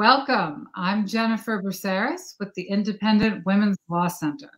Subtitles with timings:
[0.00, 0.66] Welcome.
[0.74, 4.48] I'm Jennifer Braceras with the Independent Women's Law Center.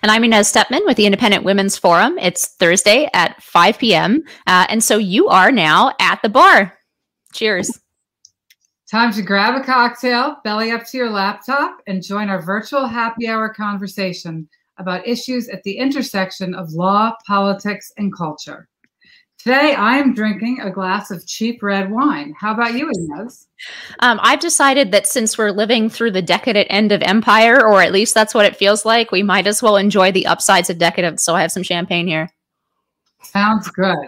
[0.00, 2.16] And I'm Inez Stepman with the Independent Women's Forum.
[2.18, 4.22] It's Thursday at 5 p.m.
[4.46, 6.72] Uh, and so you are now at the bar.
[7.32, 7.80] Cheers.
[8.88, 13.26] Time to grab a cocktail, belly up to your laptop, and join our virtual happy
[13.26, 14.48] hour conversation
[14.78, 18.68] about issues at the intersection of law, politics, and culture.
[19.44, 22.34] Today, I am drinking a glass of cheap red wine.
[22.40, 23.46] How about you, Inez?
[23.98, 27.92] Um, I've decided that since we're living through the decadent end of empire, or at
[27.92, 31.22] least that's what it feels like, we might as well enjoy the upsides of decadence.
[31.22, 32.30] So I have some champagne here.
[33.20, 33.98] Sounds good.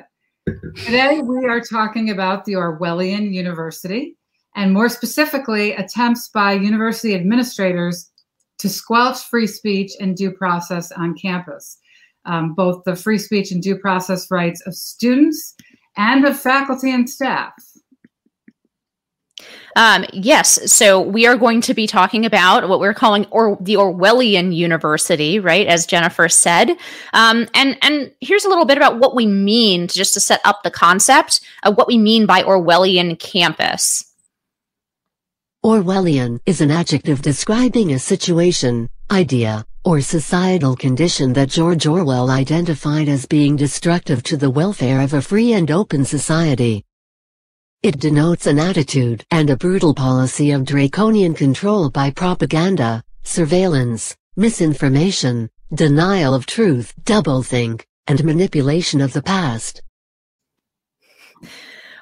[0.86, 4.16] Today, we are talking about the Orwellian University,
[4.54, 8.10] and more specifically, attempts by university administrators
[8.56, 11.76] to squelch free speech and due process on campus
[12.26, 15.54] um, both the free speech and due process rights of students
[15.96, 17.52] and of faculty and staff.
[19.76, 23.74] Um, yes, so we are going to be talking about what we're calling or the
[23.74, 25.66] Orwellian University, right?
[25.66, 26.70] As Jennifer said,
[27.12, 30.40] um, and and here's a little bit about what we mean, to, just to set
[30.46, 34.02] up the concept of what we mean by Orwellian campus.
[35.62, 43.09] Orwellian is an adjective describing a situation, idea, or societal condition that George Orwell identified
[43.09, 46.84] as being destructive to the welfare of a free and open society.
[47.84, 55.48] It denotes an attitude and a brutal policy of draconian control by propaganda, surveillance, misinformation,
[55.73, 59.82] denial of truth, doublethink, and manipulation of the past.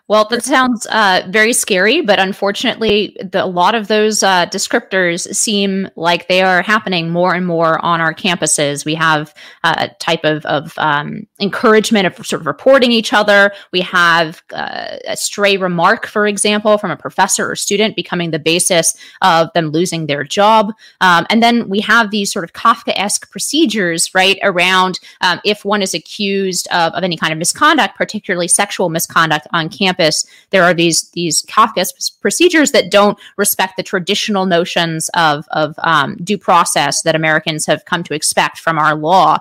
[0.07, 5.35] Well, that sounds uh, very scary, but unfortunately, the, a lot of those uh, descriptors
[5.35, 8.85] seem like they are happening more and more on our campuses.
[8.85, 13.51] We have uh, a type of, of um, encouragement of sort of reporting each other.
[13.73, 18.39] We have uh, a stray remark, for example, from a professor or student becoming the
[18.39, 20.75] basis of them losing their job.
[21.01, 25.65] Um, and then we have these sort of Kafka esque procedures, right, around um, if
[25.65, 30.25] one is accused of, of any kind of misconduct, particularly sexual misconduct on campus campus,
[30.51, 31.87] there are these these Kafka
[32.21, 37.85] procedures that don't respect the traditional notions of of um, due process that Americans have
[37.85, 39.39] come to expect from our law.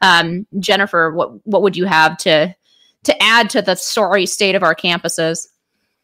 [0.00, 2.54] Um, Jennifer, what what would you have to
[3.04, 5.48] to add to the sorry state of our campuses?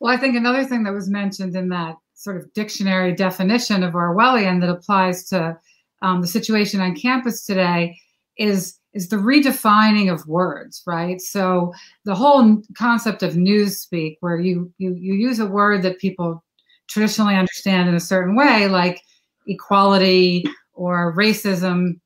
[0.01, 3.95] Well, I think another thing that was mentioned in that sort of dictionary definition of
[3.95, 5.59] Orwellian that applies to
[6.03, 7.99] um, the situation on campus today
[8.37, 11.21] is is the redefining of words, right?
[11.21, 11.73] So
[12.05, 16.43] the whole concept of newspeak, where you you you use a word that people
[16.89, 19.03] traditionally understand in a certain way, like
[19.47, 22.01] equality or racism,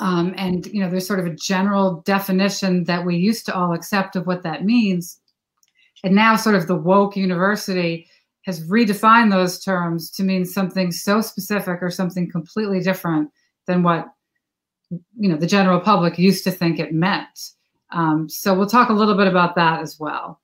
[0.00, 3.72] um, and you know there's sort of a general definition that we used to all
[3.72, 5.20] accept of what that means,
[6.02, 8.08] and now sort of the woke university
[8.42, 13.30] has redefined those terms to mean something so specific or something completely different
[13.66, 14.06] than what
[14.90, 17.50] you know the general public used to think it meant.
[17.90, 20.40] Um, so we'll talk a little bit about that as well.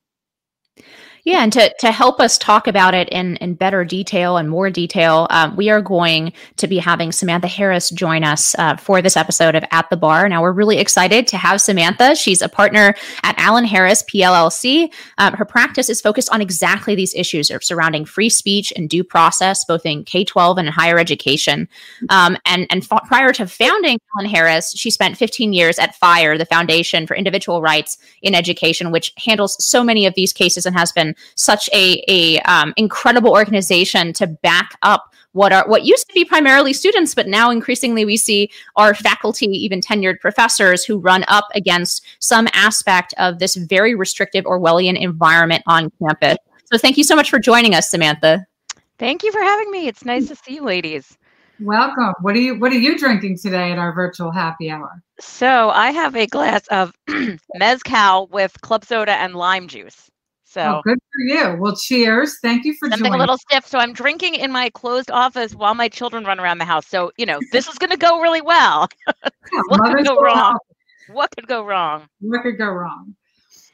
[1.25, 4.69] Yeah, and to, to help us talk about it in, in better detail and more
[4.69, 9.17] detail, um, we are going to be having Samantha Harris join us uh, for this
[9.17, 10.29] episode of At the Bar.
[10.29, 12.15] Now, we're really excited to have Samantha.
[12.15, 14.93] She's a partner at Allen Harris PLLC.
[15.17, 19.65] Um, her practice is focused on exactly these issues surrounding free speech and due process,
[19.65, 21.71] both in K 12 and in higher education.
[22.11, 26.37] Um, and and f- prior to founding Allen Harris, she spent 15 years at FIRE,
[26.37, 30.77] the Foundation for Individual Rights in Education, which handles so many of these cases and
[30.77, 36.07] has been such a, a um, incredible organization to back up what are what used
[36.09, 40.99] to be primarily students, but now increasingly we see our faculty, even tenured professors, who
[40.99, 46.39] run up against some aspect of this very restrictive Orwellian environment on campus.
[46.73, 48.47] So thank you so much for joining us, Samantha.
[48.99, 49.89] Thank you for having me.
[49.89, 51.19] It's nice to see you, ladies.
[51.61, 52.15] Welcome.
[52.21, 55.03] What are you What are you drinking today at our virtual happy hour?
[55.21, 56.93] So I have a glass of
[57.55, 60.11] mezcal with club soda and lime juice.
[60.55, 61.57] So oh, good for you.
[61.59, 62.39] Well, cheers.
[62.41, 63.15] Thank you for something joining.
[63.15, 63.67] a little stiff.
[63.67, 66.87] So I'm drinking in my closed office while my children run around the house.
[66.87, 68.89] So you know this is going to go really well.
[69.69, 70.57] what could go wrong?
[71.09, 72.07] What could go wrong?
[72.21, 73.17] What could go wrong?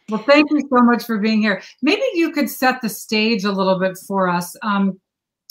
[0.09, 1.63] Well, thank you so much for being here.
[1.83, 4.57] Maybe you could set the stage a little bit for us.
[4.63, 4.99] Um,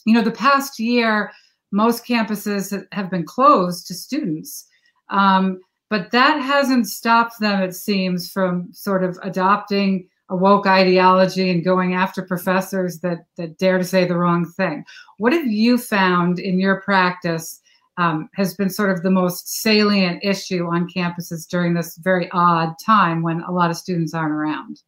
[0.05, 1.31] you know, the past year,
[1.71, 4.67] most campuses have been closed to students.
[5.09, 5.59] Um,
[5.89, 11.63] but that hasn't stopped them, it seems, from sort of adopting a woke ideology and
[11.63, 14.83] going after professors that that dare to say the wrong thing.
[15.17, 17.59] What have you found in your practice
[17.97, 22.73] um, has been sort of the most salient issue on campuses during this very odd
[22.85, 24.81] time when a lot of students aren't around?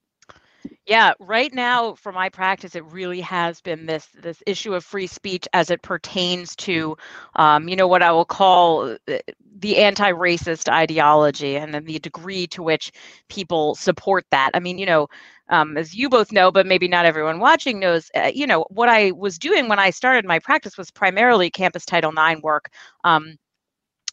[0.87, 5.07] Yeah, right now for my practice, it really has been this this issue of free
[5.07, 6.97] speech as it pertains to,
[7.35, 9.17] um, you know, what I will call uh,
[9.59, 12.91] the anti-racist ideology, and then the degree to which
[13.29, 14.51] people support that.
[14.53, 15.07] I mean, you know,
[15.49, 18.89] um, as you both know, but maybe not everyone watching knows, uh, you know, what
[18.89, 22.69] I was doing when I started my practice was primarily campus Title IX work.
[23.03, 23.35] Um,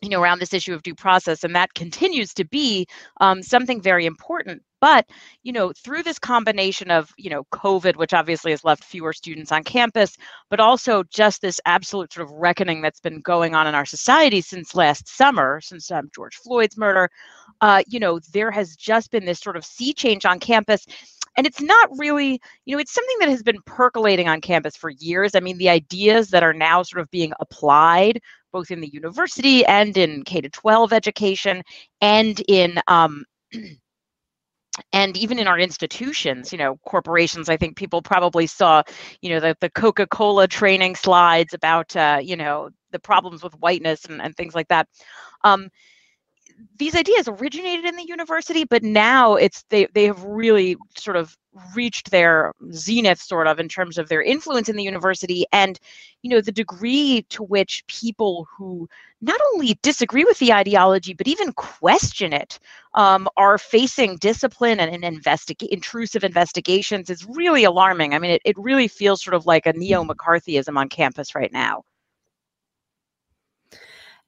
[0.03, 2.87] you know, around this issue of due process, and that continues to be
[3.21, 4.63] um, something very important.
[4.81, 5.07] But,
[5.43, 9.53] you know, through this combination of, you know, COVID, which obviously has left fewer students
[9.53, 10.17] on campus,
[10.51, 14.41] but also just this absolute sort of reckoning that's been going on in our society
[14.41, 17.11] since last summer, since um, George Floyd's murder,
[17.61, 20.87] uh, you know, there has just been this sort of sea change on campus.
[21.37, 24.91] And it's not really you know it's something that has been percolating on campus for
[24.91, 25.37] years.
[25.37, 28.21] I mean the ideas that are now sort of being applied
[28.53, 31.63] both in the university and in k to 12 education
[32.01, 33.25] and in um,
[34.93, 38.83] and even in our institutions you know corporations i think people probably saw
[39.23, 44.05] you know the, the coca-cola training slides about uh, you know the problems with whiteness
[44.07, 44.89] and, and things like that.
[45.45, 45.69] Um,
[46.79, 51.37] these ideas originated in the university, but now it's they they have really sort of
[51.75, 55.81] reached their zenith sort of in terms of their influence in the university and
[56.23, 58.89] you know the degree to which people who
[59.21, 62.59] not only disagree with the ideology but even question it
[62.95, 68.15] um, are facing discipline and, and investigate intrusive investigations is really alarming.
[68.15, 71.83] I mean it, it really feels sort of like a neo-mccarthyism on campus right now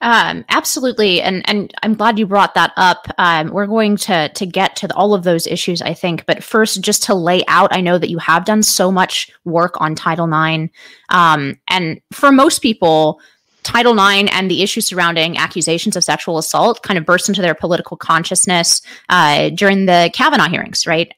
[0.01, 3.07] um, absolutely, and and I'm glad you brought that up.
[3.19, 6.25] Um, we're going to to get to all of those issues, I think.
[6.27, 9.81] But first, just to lay out, I know that you have done so much work
[9.81, 10.73] on Title IX,
[11.11, 13.21] um, and for most people,
[13.63, 17.55] Title IX and the issues surrounding accusations of sexual assault kind of burst into their
[17.55, 18.81] political consciousness
[19.11, 21.13] uh, during the Kavanaugh hearings, right?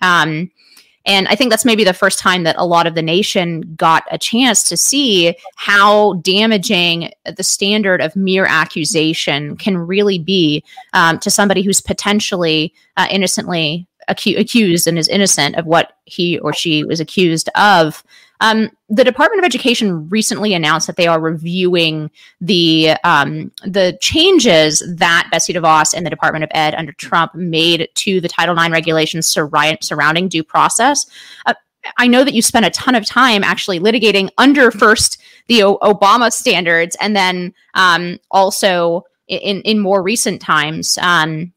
[1.04, 4.04] And I think that's maybe the first time that a lot of the nation got
[4.10, 10.62] a chance to see how damaging the standard of mere accusation can really be
[10.92, 16.38] um, to somebody who's potentially uh, innocently acu- accused and is innocent of what he
[16.38, 18.04] or she was accused of.
[18.42, 22.10] Um, the Department of Education recently announced that they are reviewing
[22.40, 27.88] the um, the changes that Betsy DeVos and the Department of Ed under Trump made
[27.94, 29.48] to the Title IX regulations sur-
[29.80, 31.06] surrounding due process.
[31.46, 31.54] Uh,
[31.98, 35.78] I know that you spent a ton of time actually litigating under first the o-
[35.78, 40.98] Obama standards, and then um, also in in more recent times.
[40.98, 41.52] Um,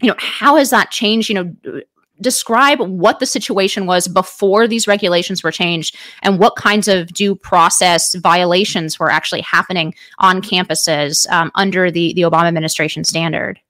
[0.00, 1.28] you know, how has that changed?
[1.28, 1.82] You know,
[2.20, 7.34] describe what the situation was before these regulations were changed and what kinds of due
[7.34, 13.60] process violations were actually happening on campuses um, under the, the Obama administration standard.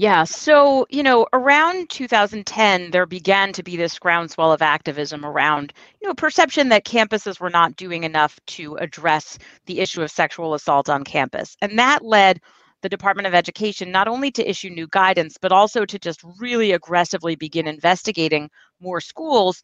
[0.00, 5.72] Yeah, so, you know, around 2010, there began to be this groundswell of activism around,
[6.00, 10.54] you know, perception that campuses were not doing enough to address the issue of sexual
[10.54, 11.56] assault on campus.
[11.60, 12.40] And that led
[12.82, 16.72] the Department of Education not only to issue new guidance, but also to just really
[16.72, 19.62] aggressively begin investigating more schools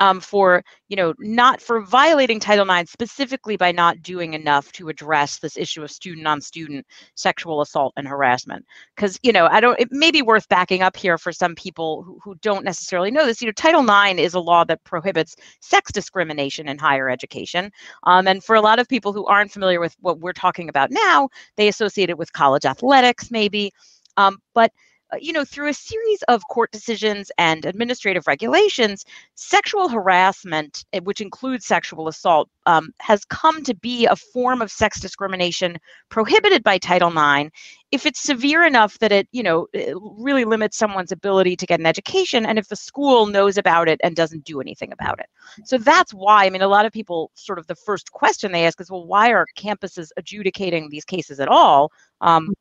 [0.00, 4.88] um, for you know not for violating title ix specifically by not doing enough to
[4.88, 8.64] address this issue of student on student sexual assault and harassment.
[8.94, 12.02] Because you know i don't it may be worth backing up here for some people
[12.02, 13.40] who, who don't necessarily know this.
[13.40, 17.70] You know title ix is a law that prohibits sex discrimination in higher education
[18.04, 20.90] um, and for a lot of people who aren't familiar with what we're talking about
[20.90, 23.72] now they associate it with college athletics maybe
[24.16, 24.72] um, but
[25.20, 31.20] you know, through a series of court decisions and administrative regulations, sexual harassment, eh, which
[31.20, 36.78] includes sexual assault, um, has come to be a form of sex discrimination prohibited by
[36.78, 37.50] Title IX
[37.92, 41.78] if it's severe enough that it, you know, it really limits someone's ability to get
[41.78, 45.26] an education, and if the school knows about it and doesn't do anything about it.
[45.64, 48.66] So that's why, I mean, a lot of people sort of the first question they
[48.66, 51.92] ask is, well, why are campuses adjudicating these cases at all?
[52.20, 52.54] Um,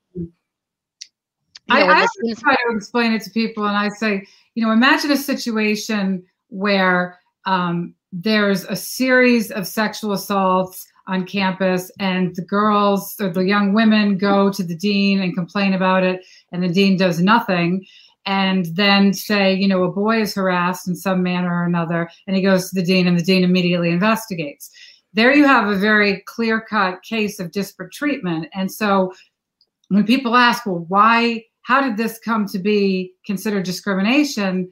[1.69, 2.07] I, I
[2.38, 7.19] try to explain it to people, and I say, you know, imagine a situation where
[7.45, 13.74] um, there's a series of sexual assaults on campus, and the girls or the young
[13.74, 17.86] women go to the dean and complain about it, and the dean does nothing.
[18.27, 22.36] And then say, you know, a boy is harassed in some manner or another, and
[22.36, 24.72] he goes to the dean, and the dean immediately investigates.
[25.13, 28.48] There you have a very clear cut case of disparate treatment.
[28.53, 29.13] And so
[29.89, 34.72] when people ask, well, why how did this come to be considered discrimination?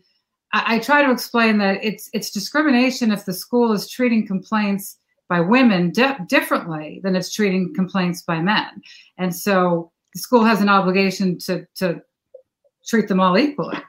[0.53, 4.97] I, I try to explain that it's it's discrimination if the school is treating complaints
[5.27, 8.81] by women di- differently than it's treating complaints by men,
[9.17, 11.99] and so the school has an obligation to to
[12.85, 13.79] treat them all equally.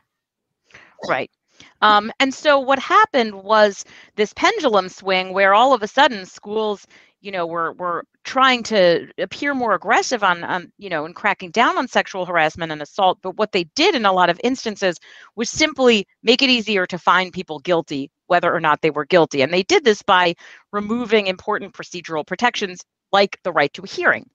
[1.07, 1.31] Right.
[1.83, 3.85] Um, and so what happened was
[4.17, 6.87] this pendulum swing where all of a sudden schools,
[7.21, 11.51] you know, were were trying to appear more aggressive on, on you know, and cracking
[11.51, 13.19] down on sexual harassment and assault.
[13.23, 14.99] But what they did in a lot of instances
[15.37, 19.43] was simply make it easier to find people guilty, whether or not they were guilty.
[19.43, 20.35] And they did this by
[20.73, 22.81] removing important procedural protections
[23.13, 24.29] like the right to a hearing.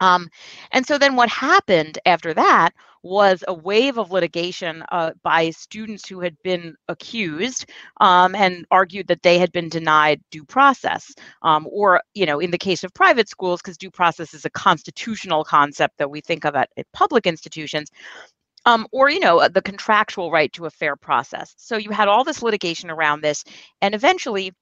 [0.00, 0.28] Um,
[0.72, 2.70] and so then what happened after that
[3.02, 7.66] was a wave of litigation uh, by students who had been accused
[8.00, 11.12] um, and argued that they had been denied due process.
[11.42, 14.50] Um, or, you know, in the case of private schools, because due process is a
[14.50, 17.90] constitutional concept that we think of at, at public institutions.
[18.64, 22.22] Um, or you know the contractual right to a fair process so you had all
[22.22, 23.42] this litigation around this
[23.80, 24.52] and eventually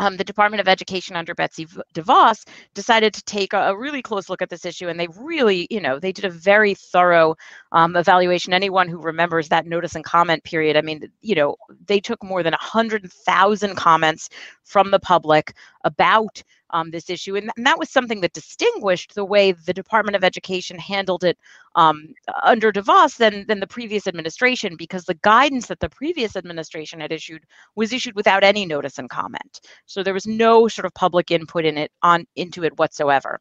[0.00, 4.28] um, the Department of Education under Betsy DeVos decided to take a, a, really close
[4.28, 7.36] look at this issue, and they really, you know, they did a very thorough
[7.72, 8.52] um, evaluation.
[8.52, 12.42] Anyone who remembers that notice and comment period, I mean, you know, they took more
[12.42, 14.28] than 100,000 comments
[14.64, 15.54] from the public
[15.86, 17.36] about um, this issue.
[17.36, 21.38] And, and, that was something that distinguished the way the Department of Education handled it
[21.76, 22.12] um,
[22.42, 27.12] under DeVos than, than the previous administration, because the guidance that the previous administration had
[27.12, 27.44] issued
[27.76, 29.60] was issued without any notice and comment.
[29.86, 33.40] So there was no sort of public input in it on into it whatsoever.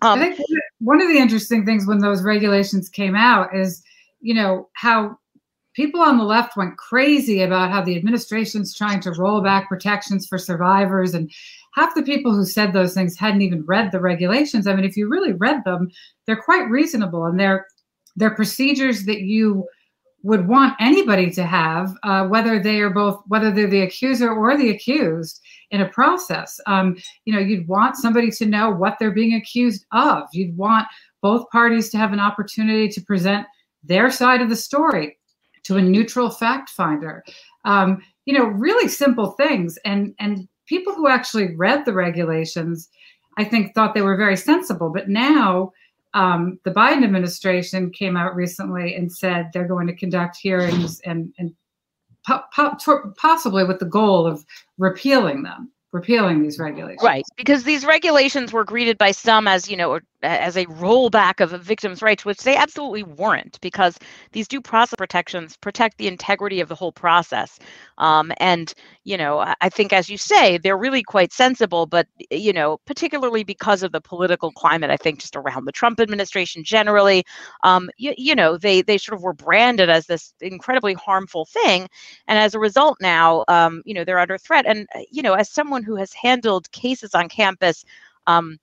[0.00, 0.48] Um, I think
[0.78, 3.82] one of the interesting things when those regulations came out is,
[4.20, 5.18] you know, how
[5.78, 10.26] people on the left went crazy about how the administration's trying to roll back protections
[10.26, 11.30] for survivors and
[11.76, 14.66] half the people who said those things hadn't even read the regulations.
[14.66, 15.88] I mean, if you really read them,
[16.26, 17.64] they're quite reasonable and they're
[18.16, 19.68] they're procedures that you
[20.24, 24.56] would want anybody to have, uh, whether they are both whether they're the accuser or
[24.56, 26.58] the accused in a process.
[26.66, 30.24] Um, you know, you'd want somebody to know what they're being accused of.
[30.32, 30.88] You'd want
[31.22, 33.46] both parties to have an opportunity to present
[33.84, 35.17] their side of the story
[35.64, 37.24] to a neutral fact finder.
[37.64, 42.88] Um, you know, really simple things, and and people who actually read the regulations,
[43.38, 44.90] I think, thought they were very sensible.
[44.90, 45.72] But now,
[46.14, 51.32] um, the Biden administration came out recently and said they're going to conduct hearings and,
[51.38, 51.54] and
[52.26, 54.44] po- po- possibly with the goal of
[54.78, 57.02] repealing them repealing these regulations.
[57.02, 61.50] Right, because these regulations were greeted by some as, you know, as a rollback of
[61.62, 63.96] victim's rights, which they absolutely weren't, because
[64.32, 67.58] these due process protections protect the integrity of the whole process.
[67.98, 72.52] Um, and, you know, I think, as you say, they're really quite sensible, but, you
[72.52, 77.24] know, particularly because of the political climate, I think just around the Trump administration generally,
[77.62, 81.88] um, you, you know, they, they sort of were branded as this incredibly harmful thing.
[82.26, 84.66] And as a result now, um, you know, they're under threat.
[84.66, 87.84] And, you know, as someone who has handled cases on campus,
[88.26, 88.58] um,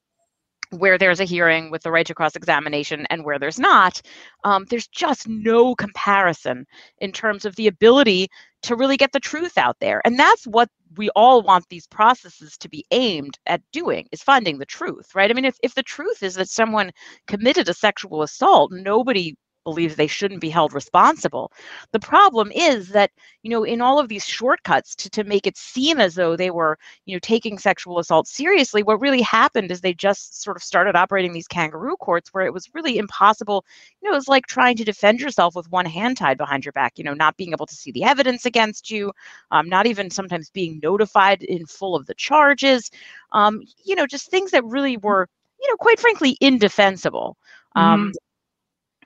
[0.71, 4.01] where there's a hearing with the right to cross examination and where there's not,
[4.43, 6.65] um, there's just no comparison
[6.99, 8.27] in terms of the ability
[8.63, 10.01] to really get the truth out there.
[10.05, 14.57] And that's what we all want these processes to be aimed at doing is finding
[14.57, 15.29] the truth, right?
[15.29, 16.91] I mean, if, if the truth is that someone
[17.27, 21.51] committed a sexual assault, nobody believes they shouldn't be held responsible.
[21.91, 23.11] The problem is that,
[23.43, 26.51] you know, in all of these shortcuts to, to make it seem as though they
[26.51, 30.63] were, you know, taking sexual assault seriously, what really happened is they just sort of
[30.63, 33.65] started operating these kangaroo courts where it was really impossible.
[34.01, 36.71] You know, it was like trying to defend yourself with one hand tied behind your
[36.71, 39.11] back, you know, not being able to see the evidence against you,
[39.51, 42.91] um, not even sometimes being notified in full of the charges,
[43.31, 45.27] um, you know, just things that really were,
[45.59, 47.35] you know, quite frankly, indefensible.
[47.75, 48.11] Um, mm-hmm.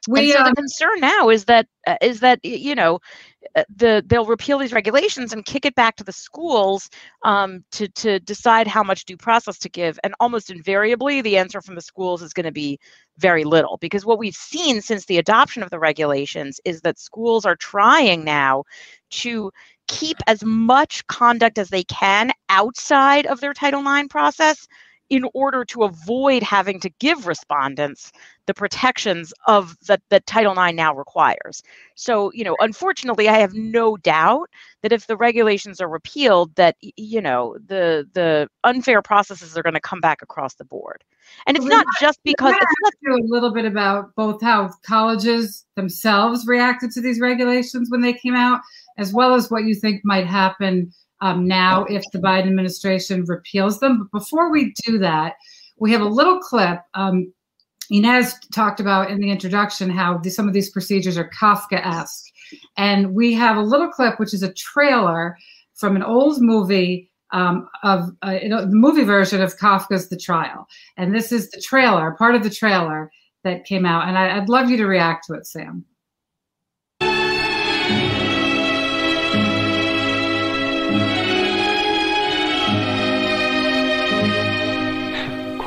[0.09, 2.99] We, and so um, the concern now is that uh, is that you know
[3.55, 6.89] uh, the they'll repeal these regulations and kick it back to the schools
[7.21, 11.61] um, to to decide how much due process to give, and almost invariably the answer
[11.61, 12.79] from the schools is going to be
[13.19, 17.45] very little because what we've seen since the adoption of the regulations is that schools
[17.45, 18.63] are trying now
[19.11, 19.51] to
[19.87, 24.67] keep as much conduct as they can outside of their Title IX process
[25.09, 28.11] in order to avoid having to give respondents
[28.45, 31.61] the protections of that that Title IX now requires.
[31.95, 34.49] So, you know, unfortunately, I have no doubt
[34.81, 39.73] that if the regulations are repealed, that you know the the unfair processes are going
[39.75, 41.03] to come back across the board.
[41.45, 46.45] And it's not just because it's not- a little bit about both how colleges themselves
[46.47, 48.61] reacted to these regulations when they came out,
[48.97, 53.79] as well as what you think might happen um, now if the Biden administration repeals
[53.79, 53.99] them.
[53.99, 55.35] But before we do that,
[55.77, 56.79] we have a little clip.
[56.93, 57.33] Um,
[57.89, 62.25] Inez talked about in the introduction how the, some of these procedures are Kafka-esque.
[62.77, 65.37] And we have a little clip, which is a trailer
[65.75, 70.67] from an old movie um, of uh, the movie version of Kafka's The Trial.
[70.97, 73.11] And this is the trailer, part of the trailer
[73.43, 74.07] that came out.
[74.07, 75.85] And I, I'd love you to react to it, Sam.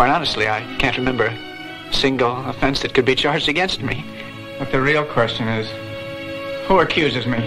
[0.03, 4.05] Quite honestly, I can't remember a single offense that could be charged against me.
[4.59, 5.71] But the real question is,
[6.67, 7.39] who accuses me?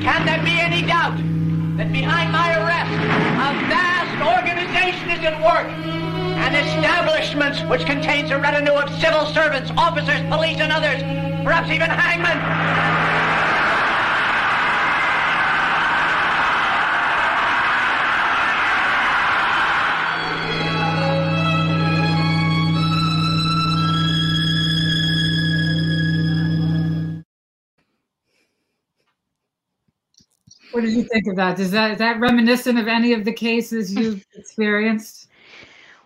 [0.00, 1.16] Can there be any doubt
[1.76, 5.66] that behind my arrest, a vast organization is at work?
[5.66, 11.02] An establishment which contains a retinue of civil servants, officers, police, and others,
[11.42, 13.15] perhaps even hangmen.
[30.86, 31.58] Did you think of that?
[31.58, 35.28] Is that is that reminiscent of any of the cases you've experienced?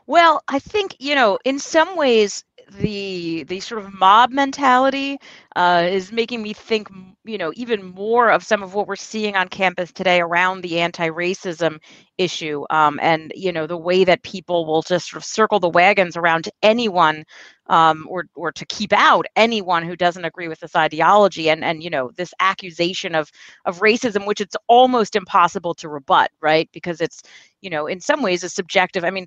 [0.07, 2.45] Well, I think you know, in some ways,
[2.79, 5.19] the the sort of mob mentality
[5.57, 6.89] uh, is making me think,
[7.25, 10.81] you know, even more of some of what we're seeing on campus today around the
[10.81, 11.79] anti-racism
[12.19, 15.69] issue, um, and you know, the way that people will just sort of circle the
[15.69, 17.25] wagons around anyone,
[17.67, 21.83] um, or or to keep out anyone who doesn't agree with this ideology, and and
[21.83, 23.31] you know, this accusation of
[23.65, 26.69] of racism, which it's almost impossible to rebut, right?
[26.73, 27.23] Because it's,
[27.61, 29.05] you know, in some ways, a subjective.
[29.05, 29.27] I mean,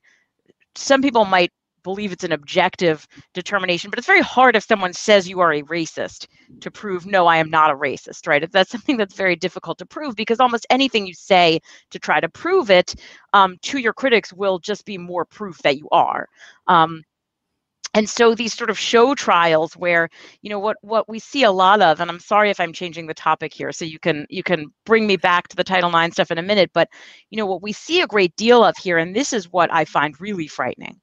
[0.76, 1.52] some people might
[1.84, 5.64] believe it's an objective determination but it's very hard if someone says you are a
[5.64, 6.28] racist
[6.62, 8.52] to prove no i am not a racist right?
[8.52, 11.60] That's something that's very difficult to prove because almost anything you say
[11.92, 12.96] to try to prove it
[13.34, 16.28] um, to your critics will just be more proof that you are.
[16.68, 17.04] Um,
[17.94, 20.10] and so these sort of show trials where
[20.42, 23.08] you know what what we see a lot of and i'm sorry if i'm changing
[23.08, 26.16] the topic here so you can you can bring me back to the title ix
[26.16, 26.90] stuff in a minute but
[27.30, 29.86] you know what we see a great deal of here and this is what i
[29.86, 31.00] find really frightening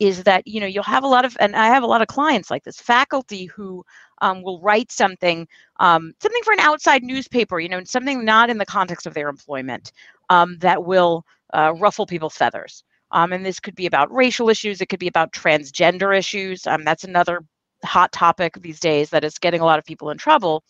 [0.00, 2.08] is that you know you'll have a lot of and i have a lot of
[2.08, 3.84] clients like this faculty who
[4.22, 5.46] um, will write something
[5.80, 9.28] um, something for an outside newspaper you know something not in the context of their
[9.28, 9.92] employment
[10.30, 14.80] um, that will uh, ruffle people's feathers um, and this could be about racial issues
[14.80, 17.40] it could be about transgender issues um, that's another
[17.82, 20.62] hot topic these days that is getting a lot of people in trouble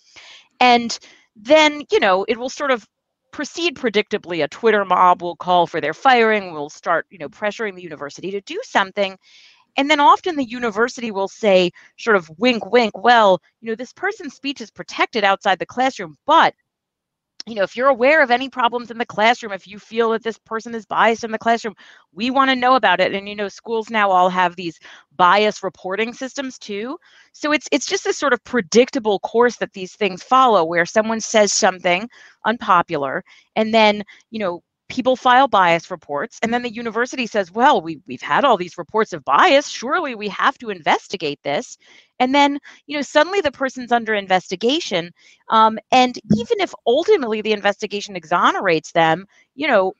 [0.61, 0.99] and
[1.37, 2.87] then you know it will sort of
[3.35, 4.45] proceed predictably.
[4.45, 8.31] A Twitter mob will call for their firing, will start, you know, pressuring the university
[8.31, 9.19] to do something.
[9.77, 13.93] And then often the university will say, sort of wink, wink, well, you know, this
[13.93, 16.55] person's speech is protected outside the classroom, but
[17.47, 20.23] you know, if you're aware of any problems in the classroom, if you feel that
[20.23, 21.75] this person is biased in the classroom,
[22.13, 23.13] we want to know about it.
[23.13, 24.79] And you know, schools now all have these
[25.17, 26.97] bias reporting systems too.
[27.33, 31.21] So it's it's just this sort of predictable course that these things follow where someone
[31.21, 32.09] says something
[32.47, 33.23] unpopular
[33.57, 38.01] and then, you know, people file bias reports and then the university says well we,
[38.07, 41.79] we've had all these reports of bias surely we have to investigate this
[42.19, 45.11] and then you know suddenly the person's under investigation
[45.51, 49.93] um, and even if ultimately the investigation exonerates them you know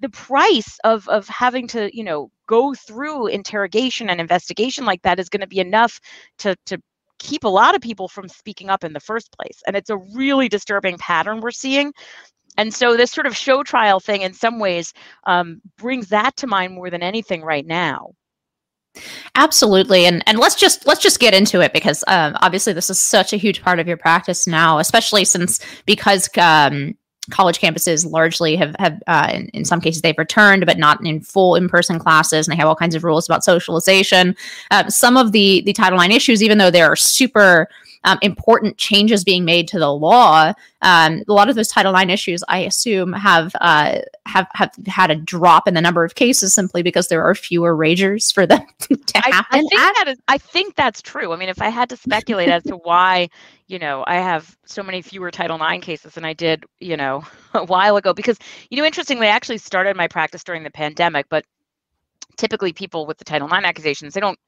[0.00, 5.20] the price of of having to you know go through interrogation and investigation like that
[5.20, 6.00] is going to be enough
[6.38, 6.80] to to
[7.18, 9.62] keep a lot of people from speaking up in the first place.
[9.66, 11.92] And it's a really disturbing pattern we're seeing.
[12.58, 14.92] And so this sort of show trial thing in some ways
[15.24, 18.12] um, brings that to mind more than anything right now
[19.34, 22.98] absolutely and and let's just let's just get into it because um, obviously this is
[22.98, 26.96] such a huge part of your practice now especially since because um,
[27.30, 31.20] college campuses largely have have uh, in, in, some cases they've returned but not in
[31.20, 34.36] full in-person classes and they have all kinds of rules about socialization.
[34.70, 37.68] Uh, some of the the title ix issues even though they're super
[38.04, 40.52] um, important changes being made to the law.
[40.82, 45.10] Um, a lot of those Title IX issues, I assume, have uh, have have had
[45.10, 48.64] a drop in the number of cases simply because there are fewer ragers for them
[48.80, 49.46] to happen.
[49.50, 50.18] I, I think that is.
[50.28, 51.32] I think that's true.
[51.32, 53.28] I mean, if I had to speculate as to why,
[53.66, 57.24] you know, I have so many fewer Title IX cases than I did, you know,
[57.54, 58.38] a while ago, because
[58.70, 61.44] you know, interestingly, I actually started my practice during the pandemic, but
[62.36, 64.38] typically people with the Title IX accusations, they don't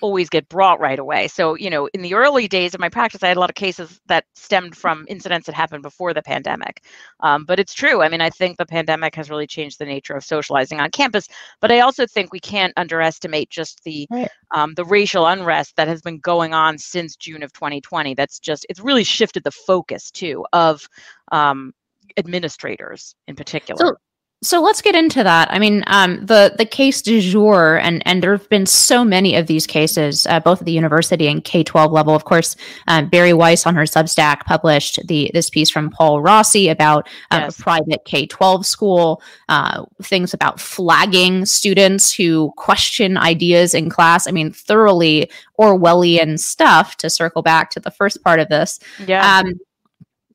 [0.00, 1.28] always get brought right away.
[1.28, 3.56] So, you know, in the early days of my practice, I had a lot of
[3.56, 6.82] cases that stemmed from incidents that happened before the pandemic.
[7.20, 8.02] Um, but it's true.
[8.02, 11.28] I mean, I think the pandemic has really changed the nature of socializing on campus.
[11.60, 14.28] But I also think we can't underestimate just the right.
[14.54, 18.14] um, the racial unrest that has been going on since June of 2020.
[18.14, 20.86] That's just it's really shifted the focus too of
[21.32, 21.72] um,
[22.16, 23.78] administrators in particular.
[23.78, 23.96] So-
[24.44, 25.50] so let's get into that.
[25.50, 29.34] I mean, um, the the case du jour, and and there have been so many
[29.34, 32.14] of these cases, uh, both at the university and K twelve level.
[32.14, 32.54] Of course,
[32.86, 37.42] um, Bari Weiss on her Substack published the this piece from Paul Rossi about um,
[37.42, 37.58] yes.
[37.58, 44.28] a private K twelve school, uh, things about flagging students who question ideas in class.
[44.28, 46.96] I mean, thoroughly Orwellian stuff.
[46.98, 49.42] To circle back to the first part of this, yeah.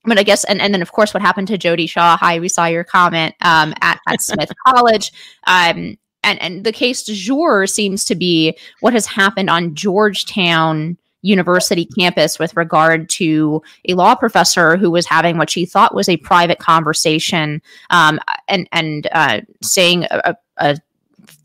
[0.10, 2.18] But I guess, and, and then of course, what happened to Jodi Shaw?
[2.18, 5.14] Hi, we saw your comment um, at, at Smith College.
[5.48, 10.98] Um, and and the case du jour seems to be what has happened on Georgetown
[11.22, 16.10] University campus with regard to a law professor who was having what she thought was
[16.10, 20.78] a private conversation um, and and uh, saying a, a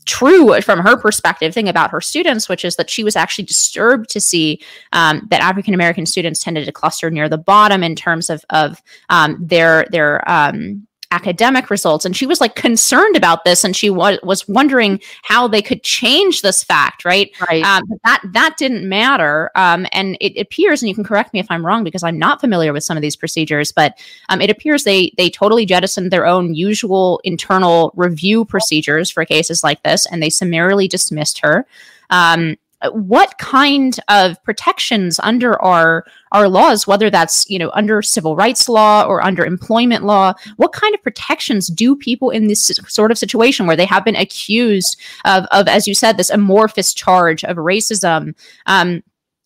[0.05, 4.09] true from her perspective thing about her students, which is that she was actually disturbed
[4.09, 4.61] to see
[4.93, 8.81] um, that African American students tended to cluster near the bottom in terms of of
[9.09, 12.05] um, their their um, academic results.
[12.05, 15.81] And she was like concerned about this and she wa- was wondering how they could
[15.83, 17.31] change this fact right?
[17.49, 17.63] Right.
[17.63, 19.51] Um, but that that didn't matter.
[19.55, 22.41] Um, and it appears and you can correct me if i'm wrong because i'm not
[22.41, 23.97] familiar with some of these procedures but
[24.29, 29.63] um, it appears they they totally jettisoned their own usual internal review procedures for cases
[29.63, 31.65] like this and they summarily dismissed her.
[32.09, 32.57] Um,
[32.93, 38.67] what kind of protections under our our laws whether that's you know under civil rights
[38.67, 43.17] law or under employment law what kind of protections do people in this sort of
[43.17, 47.57] situation where they have been accused of, of as you said this amorphous charge of
[47.57, 49.01] racism um,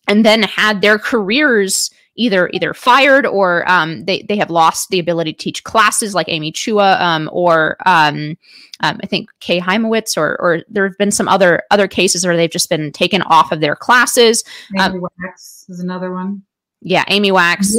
[0.08, 4.98] and then had their careers either either fired or um, they they have lost the
[4.98, 8.36] ability to teach classes like Amy Chua um, or um,
[8.80, 12.36] um I think Kay Hymowitz, or or there have been some other other cases where
[12.36, 14.44] they've just been taken off of their classes.
[14.78, 16.42] Amy um, Wax is another one.
[16.82, 17.76] Yeah, Amy Wax.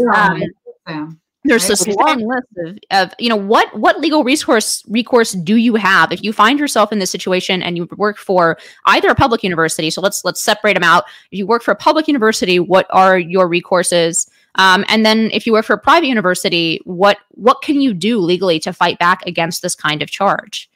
[0.87, 1.09] Yeah,
[1.43, 5.75] there's this long list of, of you know what what legal resource recourse do you
[5.75, 6.11] have?
[6.11, 9.89] If you find yourself in this situation and you work for either a public university
[9.89, 11.05] so let's let's separate them out.
[11.31, 14.29] If you work for a public university what are your recourses?
[14.55, 18.19] Um, and then if you work for a private university what what can you do
[18.19, 20.70] legally to fight back against this kind of charge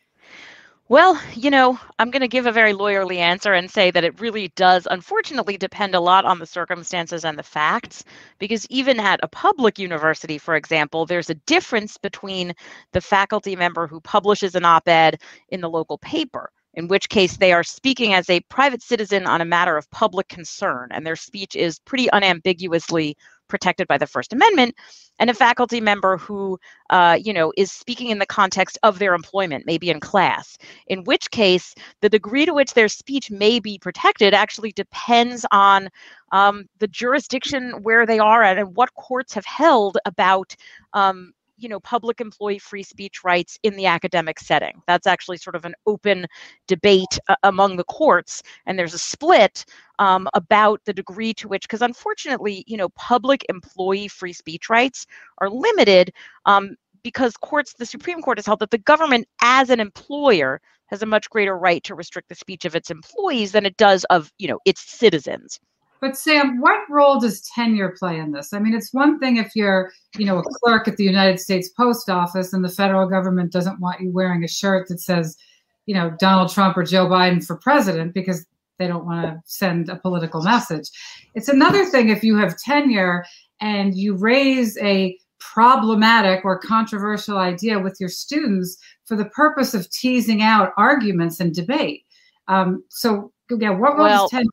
[0.88, 4.20] well, you know, I'm going to give a very lawyerly answer and say that it
[4.22, 8.04] really does, unfortunately, depend a lot on the circumstances and the facts.
[8.38, 12.54] Because even at a public university, for example, there's a difference between
[12.92, 15.20] the faculty member who publishes an op ed
[15.50, 19.42] in the local paper, in which case they are speaking as a private citizen on
[19.42, 23.18] a matter of public concern, and their speech is pretty unambiguously
[23.48, 24.76] protected by the First Amendment,
[25.20, 29.14] and a faculty member who, uh, you know, is speaking in the context of their
[29.14, 30.58] employment, maybe in class.
[30.88, 35.90] In which case, the degree to which their speech may be protected actually depends on
[36.32, 40.56] um, the jurisdiction where they are at and what courts have held about
[40.94, 44.82] um, you know public employee free speech rights in the academic setting.
[44.88, 46.28] That's actually sort of an open
[46.68, 49.66] debate uh, among the courts and there's a split
[50.00, 55.06] um, about the degree to which because unfortunately you know public employee free speech rights
[55.40, 56.12] are limited
[56.46, 61.02] um, because courts the supreme court has held that the government as an employer has
[61.02, 64.32] a much greater right to restrict the speech of its employees than it does of
[64.38, 65.60] you know its citizens
[66.02, 68.54] but Sam, what role does tenure play in this?
[68.54, 71.70] I mean, it's one thing if you're, you know, a clerk at the United States
[71.70, 75.38] Post Office and the federal government doesn't want you wearing a shirt that says,
[75.86, 78.46] you know, Donald Trump or Joe Biden for president because
[78.78, 80.90] they don't want to send a political message.
[81.34, 83.26] It's another thing if you have tenure
[83.62, 89.90] and you raise a problematic or controversial idea with your students for the purpose of
[89.92, 92.04] teasing out arguments and debate.
[92.48, 94.50] Um, so, yeah, what role well, does tenure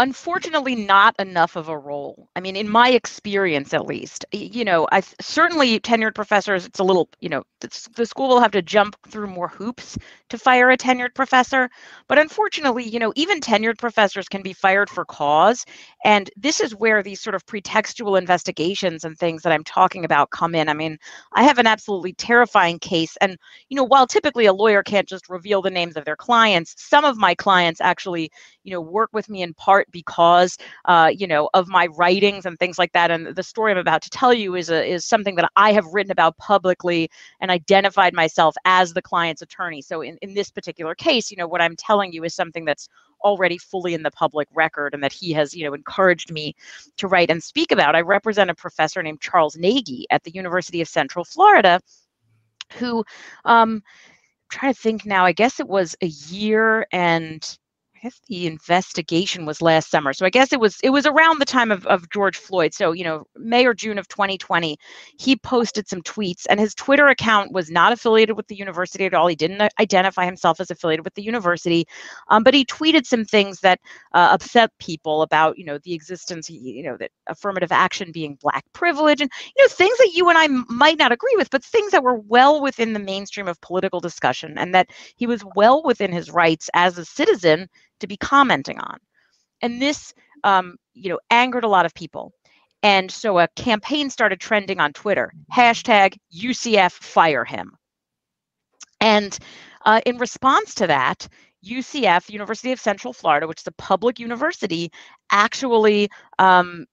[0.00, 2.26] unfortunately not enough of a role.
[2.34, 6.84] I mean in my experience at least you know i certainly tenured professors it's a
[6.84, 7.42] little you know
[7.94, 9.98] the school will have to jump through more hoops
[10.30, 11.68] to fire a tenured professor
[12.08, 15.64] but unfortunately you know even tenured professors can be fired for cause
[16.04, 20.30] and this is where these sort of pretextual investigations and things that i'm talking about
[20.30, 20.68] come in.
[20.68, 20.96] I mean
[21.34, 23.36] i have an absolutely terrifying case and
[23.68, 27.04] you know while typically a lawyer can't just reveal the names of their clients some
[27.04, 28.30] of my clients actually
[28.64, 32.58] you know work with me in part because uh, you know of my writings and
[32.58, 33.10] things like that.
[33.10, 35.86] And the story I'm about to tell you is a, is something that I have
[35.86, 39.82] written about publicly and identified myself as the client's attorney.
[39.82, 42.88] So in, in this particular case, you know what I'm telling you is something that's
[43.22, 46.54] already fully in the public record and that he has you know encouraged me
[46.96, 47.94] to write and speak about.
[47.94, 51.80] I represent a professor named Charles Negy at the University of Central Florida
[52.74, 53.04] who
[53.44, 53.82] um,
[54.52, 57.58] I'm trying to think now, I guess it was a year and
[58.02, 60.12] guess the investigation was last summer.
[60.12, 62.72] So I guess it was it was around the time of, of George Floyd.
[62.74, 64.76] So, you know, May or June of 2020,
[65.18, 69.14] he posted some tweets and his Twitter account was not affiliated with the university at
[69.14, 69.26] all.
[69.26, 71.86] He didn't identify himself as affiliated with the university.
[72.28, 73.80] Um, but he tweeted some things that
[74.14, 78.64] uh, upset people about, you know, the existence, you know, that affirmative action being black
[78.72, 81.92] privilege and, you know, things that you and I might not agree with, but things
[81.92, 86.12] that were well within the mainstream of political discussion and that he was well within
[86.12, 87.68] his rights as a citizen
[88.00, 88.98] to be commenting on.
[89.62, 92.32] And this, um, you know, angered a lot of people.
[92.82, 97.72] And so a campaign started trending on Twitter hashtag UCF fire him.
[99.00, 99.38] And
[99.84, 101.28] uh, in response to that,
[101.64, 104.90] UCF, University of Central Florida, which is a public university,
[105.30, 106.08] actually
[106.38, 106.86] um,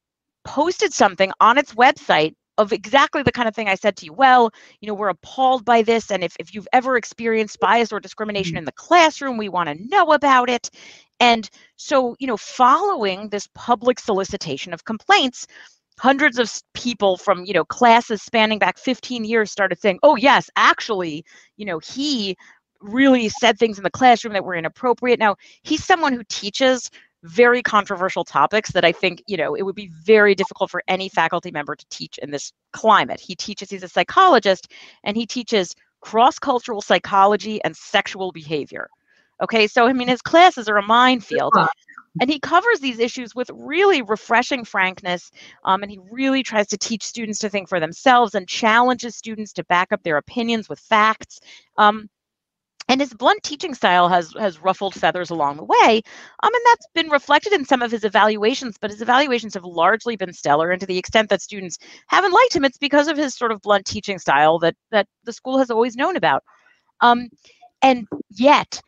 [0.43, 4.13] posted something on its website of exactly the kind of thing I said to you.
[4.13, 6.11] Well, you know, we're appalled by this.
[6.11, 8.59] And if, if you've ever experienced bias or discrimination mm-hmm.
[8.59, 10.69] in the classroom, we want to know about it.
[11.19, 15.47] And so, you know, following this public solicitation of complaints,
[15.99, 20.49] hundreds of people from, you know, classes spanning back 15 years started saying, oh, yes,
[20.55, 21.25] actually,
[21.57, 22.35] you know, he
[22.81, 25.19] really said things in the classroom that were inappropriate.
[25.19, 26.89] Now, he's someone who teaches
[27.27, 31.09] very controversial topics that I think, you know, it would be very difficult for any
[31.09, 33.19] faculty member to teach in this climate.
[33.19, 34.71] He teaches, he's a psychologist,
[35.03, 38.89] and he teaches cross cultural psychology and sexual behavior.
[39.41, 41.53] Okay, so I mean, his classes are a minefield.
[42.19, 45.29] And he covers these issues with really refreshing frankness.
[45.63, 49.53] Um, and he really tries to teach students to think for themselves and challenges students
[49.53, 51.39] to back up their opinions with facts.
[51.77, 52.09] Um,
[52.89, 56.01] and his blunt teaching style has has ruffled feathers along the way
[56.43, 60.15] um, and that's been reflected in some of his evaluations but his evaluations have largely
[60.15, 63.35] been stellar and to the extent that students haven't liked him it's because of his
[63.35, 66.43] sort of blunt teaching style that that the school has always known about.
[67.01, 67.29] Um,
[67.81, 68.81] and yet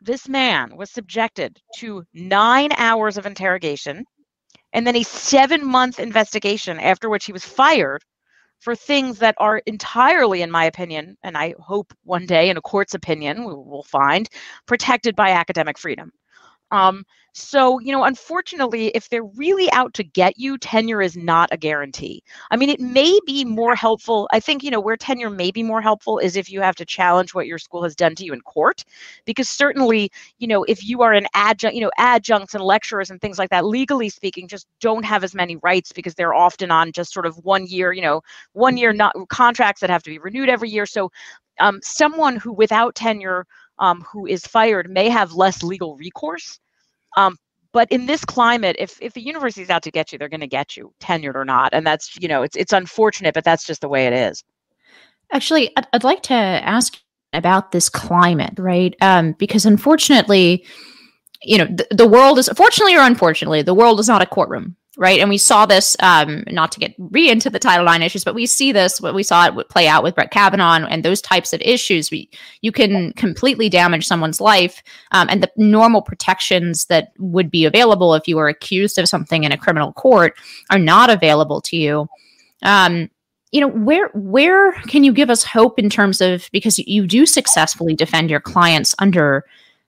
[0.00, 4.04] this man was subjected to nine hours of interrogation
[4.72, 8.02] and then a seven month investigation after which he was fired
[8.62, 12.62] for things that are entirely, in my opinion, and I hope one day in a
[12.62, 14.28] court's opinion, we will find,
[14.66, 16.12] protected by academic freedom.
[16.72, 17.04] Um,
[17.34, 21.56] so, you know, unfortunately, if they're really out to get you, tenure is not a
[21.56, 22.22] guarantee.
[22.50, 24.28] I mean, it may be more helpful.
[24.32, 26.84] I think, you know, where tenure may be more helpful is if you have to
[26.84, 28.84] challenge what your school has done to you in court.
[29.24, 33.20] Because certainly, you know, if you are an adjunct, you know, adjuncts and lecturers and
[33.20, 36.92] things like that, legally speaking, just don't have as many rights because they're often on
[36.92, 38.20] just sort of one year, you know,
[38.52, 40.86] one year not contracts that have to be renewed every year.
[40.86, 41.10] So,
[41.60, 43.46] um, someone who without tenure
[43.82, 46.58] um, who is fired may have less legal recourse
[47.16, 47.36] um,
[47.72, 50.40] but in this climate, if if the university is out to get you, they're going
[50.40, 53.66] to get you, tenured or not, and that's you know it's it's unfortunate, but that's
[53.66, 54.44] just the way it is.
[55.32, 56.98] Actually, I'd, I'd like to ask
[57.32, 58.94] about this climate, right?
[59.00, 60.66] Um, because unfortunately,
[61.44, 64.76] you know, the, the world is fortunately or unfortunately, the world is not a courtroom,
[64.96, 65.20] right?
[65.20, 68.34] And we saw this, um, not to get re into the Title IX issues, but
[68.34, 71.52] we see this, what we saw it play out with Brett Kavanaugh and those types
[71.52, 72.10] of issues.
[72.10, 77.64] We, you can completely damage someone's life, um, and the normal protections that would be
[77.64, 80.36] available if you were accused of something in a criminal court
[80.70, 82.08] are not available to you.
[82.62, 83.10] Um,
[83.50, 87.26] you know where where can you give us hope in terms of because you do
[87.26, 89.44] successfully defend your clients under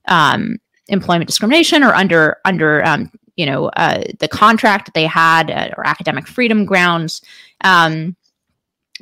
[0.07, 5.51] um, employment discrimination or under under um, you know uh, the contract that they had
[5.51, 7.23] uh, or academic freedom grounds.
[7.63, 8.17] Um,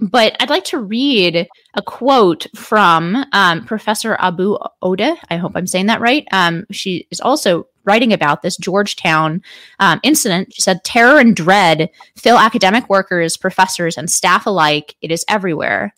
[0.01, 5.17] but I'd like to read a quote from um, Professor Abu Ode.
[5.31, 6.27] I hope I'm saying that right.
[6.33, 9.43] Um, she is also writing about this Georgetown
[9.81, 10.55] um, incident.
[10.55, 14.97] She said, Terror and dread fill academic workers, professors, and staff alike.
[15.03, 15.95] It is everywhere.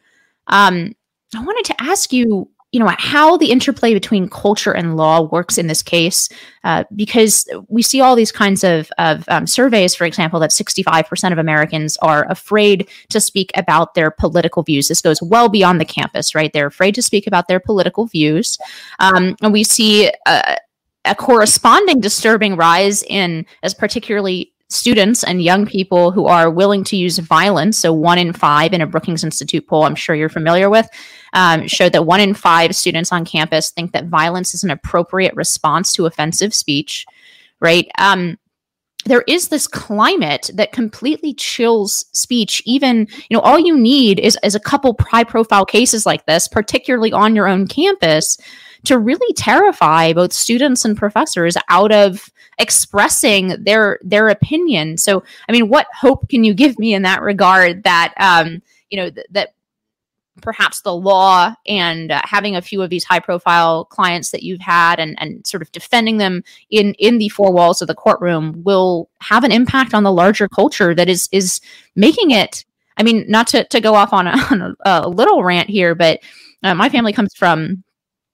[0.48, 0.94] Um,
[1.34, 5.58] I wanted to ask you you know how the interplay between culture and law works
[5.58, 6.28] in this case
[6.64, 11.32] uh, because we see all these kinds of, of um, surveys for example that 65%
[11.32, 14.88] of americans are afraid to speak about their political views.
[14.88, 16.52] This goes well beyond the campus right?
[16.52, 18.58] They're afraid to speak about their political views.
[18.98, 20.56] Um, and we see a,
[21.04, 26.96] a corresponding disturbing rise in as particularly students and young people who are willing to
[26.96, 27.78] use violence.
[27.78, 30.88] So, one in five in a Brookings Institute poll, I'm sure you're familiar with,
[31.32, 35.34] um, showed that one in five students on campus think that violence is an appropriate
[35.34, 37.06] response to offensive speech,
[37.60, 37.88] right?
[37.98, 38.38] Um,
[39.06, 44.38] there is this climate that completely chills speech even you know all you need is,
[44.42, 48.38] is a couple high profile cases like this particularly on your own campus
[48.84, 54.98] to really terrify both students and professors out of expressing their their opinion.
[54.98, 57.84] So, I mean, what hope can you give me in that regard?
[57.84, 59.54] That um, you know th- that
[60.42, 64.60] perhaps the law and uh, having a few of these high profile clients that you've
[64.60, 68.62] had and, and sort of defending them in in the four walls of the courtroom
[68.64, 71.60] will have an impact on the larger culture that is is
[71.94, 72.64] making it
[72.96, 75.94] i mean not to, to go off on a, on a, a little rant here
[75.94, 76.20] but
[76.62, 77.84] uh, my family comes from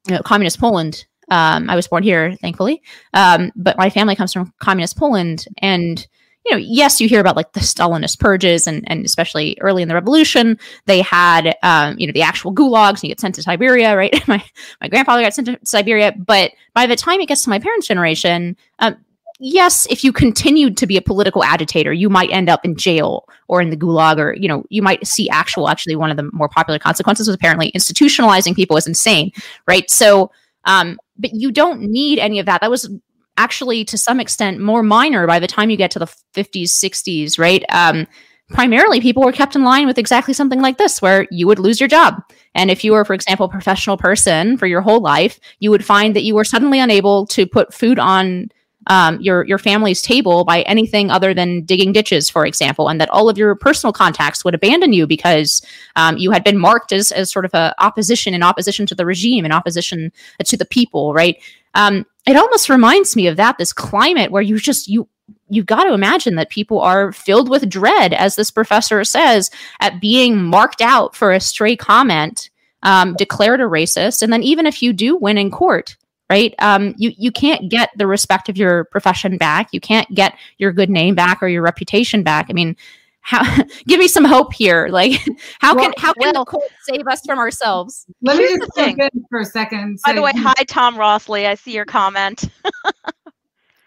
[0.09, 2.83] you know, communist poland um, I was born here, thankfully,
[3.15, 6.07] um, but my family comes from communist Poland, and
[6.47, 9.89] you know, yes, you hear about like the Stalinist purges, and and especially early in
[9.89, 13.43] the revolution, they had um, you know the actual gulags, and you get sent to
[13.43, 14.15] Siberia, right?
[14.29, 14.43] my
[14.81, 17.87] my grandfather got sent to Siberia, but by the time it gets to my parents'
[17.87, 18.97] generation, um,
[19.39, 23.27] yes, if you continued to be a political agitator, you might end up in jail
[23.49, 25.69] or in the gulag, or you know, you might see actual.
[25.69, 29.31] Actually, one of the more popular consequences was apparently institutionalizing people is insane,
[29.67, 29.91] right?
[29.91, 30.31] So,
[30.65, 32.61] um, but you don't need any of that.
[32.61, 32.91] That was
[33.37, 37.39] actually to some extent more minor by the time you get to the 50s, 60s,
[37.39, 37.65] right?
[37.71, 38.07] Um,
[38.51, 41.81] primarily, people were kept in line with exactly something like this, where you would lose
[41.81, 42.23] your job.
[42.55, 45.85] And if you were, for example, a professional person for your whole life, you would
[45.85, 48.51] find that you were suddenly unable to put food on
[48.87, 53.11] um, your your family's table by anything other than digging ditches, for example, and that
[53.11, 55.63] all of your personal contacts would abandon you because
[55.97, 59.07] um, you had been marked as as sort of a opposition in opposition to the
[59.07, 60.11] regime, in opposition
[60.43, 61.37] to the people, right?
[61.75, 65.09] Um, it almost reminds me of that this climate where you just you
[65.49, 70.01] you've got to imagine that people are filled with dread, as this professor says, at
[70.01, 72.51] being marked out for a stray comment,
[72.83, 75.97] um, declared a racist, and then even if you do win in court,
[76.31, 76.55] right?
[76.61, 79.69] Um, you you can't get the respect of your profession back.
[79.73, 82.47] You can't get your good name back or your reputation back.
[82.49, 82.77] I mean,
[83.21, 83.43] how
[83.87, 84.89] give me some hope here.
[84.89, 85.21] Like,
[85.61, 88.07] how well, can how can well, the court save us from ourselves?
[88.23, 89.99] Let me just jump in for a second.
[90.07, 91.47] By the way, hi Tom Rossley.
[91.47, 92.49] I see your comment.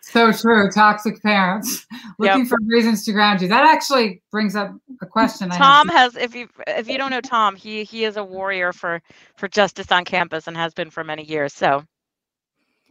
[0.01, 0.69] so true.
[0.69, 1.87] Toxic parents
[2.19, 2.47] looking yep.
[2.47, 3.47] for reasons to ground you.
[3.47, 5.49] That actually brings up a question.
[5.49, 9.01] Tom has, if you if you don't know Tom, he he is a warrior for
[9.37, 11.53] for justice on campus and has been for many years.
[11.53, 11.85] So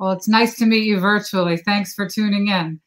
[0.03, 1.57] well, it's nice to meet you virtually.
[1.57, 2.81] Thanks for tuning in.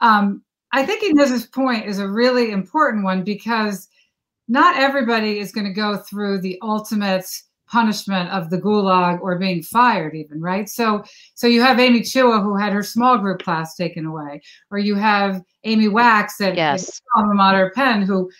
[0.00, 3.86] Um, I think Inez's point is a really important one because
[4.48, 7.24] not everybody is going to go through the ultimate
[7.68, 11.02] punishment of the gulag or being fired even right so
[11.34, 14.94] so you have amy chua who had her small group class taken away or you
[14.94, 17.02] have amy wax at, yes.
[17.16, 18.30] alma mater penn who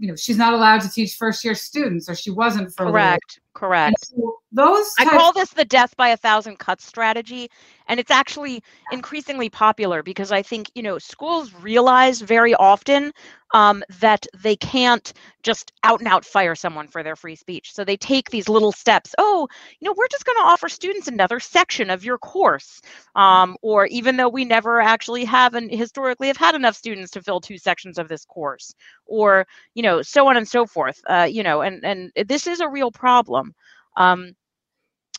[0.00, 3.38] you know she's not allowed to teach first year students or she wasn't for correct
[3.54, 7.48] correct so those i call this the death by a thousand cuts strategy
[7.88, 13.12] and it's actually increasingly popular because i think you know schools realize very often
[13.54, 17.72] um, that they can't just out and out fire someone for their free speech.
[17.72, 19.48] So they take these little steps oh
[19.80, 22.80] you know we're just going to offer students another section of your course
[23.14, 27.22] um, or even though we never actually have and historically have had enough students to
[27.22, 28.74] fill two sections of this course
[29.06, 32.60] or you know so on and so forth uh, you know and and this is
[32.60, 33.54] a real problem.
[33.96, 34.32] Um,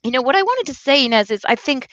[0.03, 1.87] you know what i wanted to say inez is i think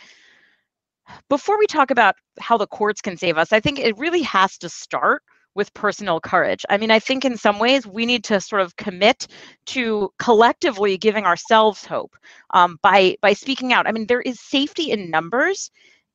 [1.29, 4.59] before we talk about how the courts can save us, I think it really has
[4.59, 5.23] to start
[5.55, 6.64] with personal courage.
[6.69, 9.29] I mean, I think in some ways we need to sort of commit
[9.67, 12.17] to collectively giving ourselves hope
[12.51, 13.87] um, by by speaking out.
[13.87, 15.71] I mean, there is safety in numbers,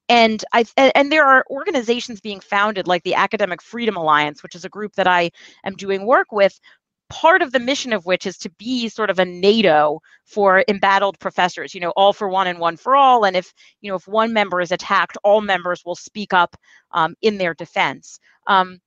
[0.10, 4.65] and I and there are organizations being founded like the Academic Freedom Alliance, which is
[4.65, 5.32] a group that I
[5.63, 6.60] am doing work with,
[7.10, 11.19] part of the mission of which is to be sort of a NATO for embattled
[11.19, 13.26] professors, you know, all for one and one for all.
[13.26, 16.56] And if, you know, if one member is attacked, all members will speak up
[16.91, 18.19] um, in their defense.
[18.48, 18.80] Um,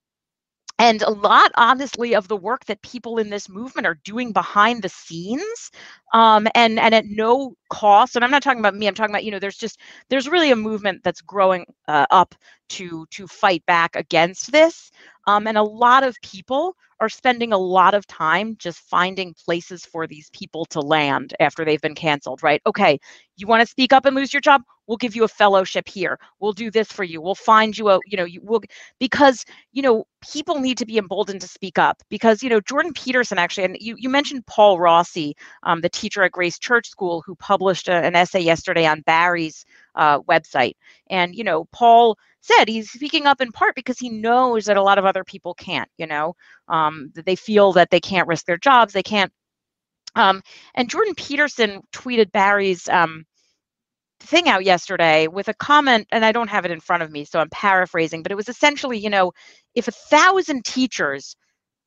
[0.78, 4.82] and a lot honestly of the work that people in this movement are doing behind
[4.82, 5.70] the scenes
[6.12, 9.24] um, and and at no cost and i'm not talking about me i'm talking about
[9.24, 12.34] you know there's just there's really a movement that's growing uh, up
[12.68, 14.90] to to fight back against this
[15.26, 19.84] um, and a lot of people are spending a lot of time just finding places
[19.84, 22.62] for these people to land after they've been canceled, right?
[22.64, 22.96] Okay,
[23.36, 24.62] you want to speak up and lose your job?
[24.86, 26.16] We'll give you a fellowship here.
[26.38, 27.20] We'll do this for you.
[27.20, 28.62] We'll find you a, you know, you will
[29.00, 32.92] because, you know, people need to be emboldened to speak up because, you know, Jordan
[32.92, 35.34] Peterson actually, and you, you mentioned Paul Rossi,
[35.64, 39.64] um, the teacher at Grace Church School who published a, an essay yesterday on Barry's
[39.96, 40.74] uh, website.
[41.10, 44.82] And, you know, Paul said he's speaking up in part because he knows that a
[44.82, 46.34] lot of other people can't, you know,
[46.68, 49.32] um, that they feel that they can't risk their jobs, they can't.
[50.14, 50.42] Um,
[50.74, 53.24] and Jordan Peterson tweeted Barry's um,
[54.20, 57.24] thing out yesterday with a comment, and I don't have it in front of me,
[57.24, 59.32] so I'm paraphrasing, but it was essentially, you know,
[59.74, 61.36] if a thousand teachers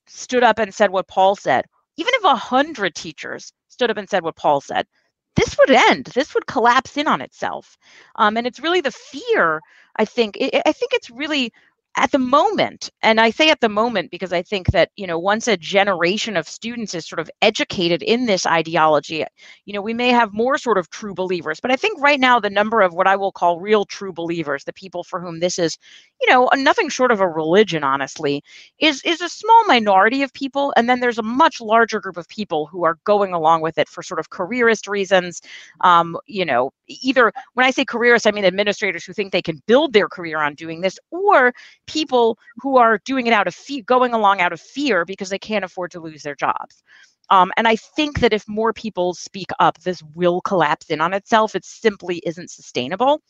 [0.07, 1.65] stood up and said what Paul said,
[1.97, 4.87] even if a hundred teachers stood up and said what Paul said,
[5.35, 6.05] this would end.
[6.15, 7.77] This would collapse in on itself.
[8.15, 9.61] Um, and it's really the fear,
[9.97, 10.37] I think.
[10.39, 11.51] It, I think it's really
[11.97, 15.17] at the moment and i say at the moment because i think that you know
[15.17, 19.23] once a generation of students is sort of educated in this ideology
[19.65, 22.39] you know we may have more sort of true believers but i think right now
[22.39, 25.57] the number of what i will call real true believers the people for whom this
[25.57, 25.77] is
[26.25, 28.43] you know nothing short of a religion honestly
[28.79, 32.27] is is a small minority of people and then there's a much larger group of
[32.29, 35.41] people who are going along with it for sort of careerist reasons
[35.81, 39.61] um, you know either when i say careerist i mean administrators who think they can
[39.67, 41.53] build their career on doing this or
[41.87, 45.39] people who are doing it out of fear, going along out of fear because they
[45.39, 46.83] can't afford to lose their jobs.
[47.29, 51.13] Um, and I think that if more people speak up, this will collapse in on
[51.13, 51.55] itself.
[51.55, 53.21] It simply isn't sustainable.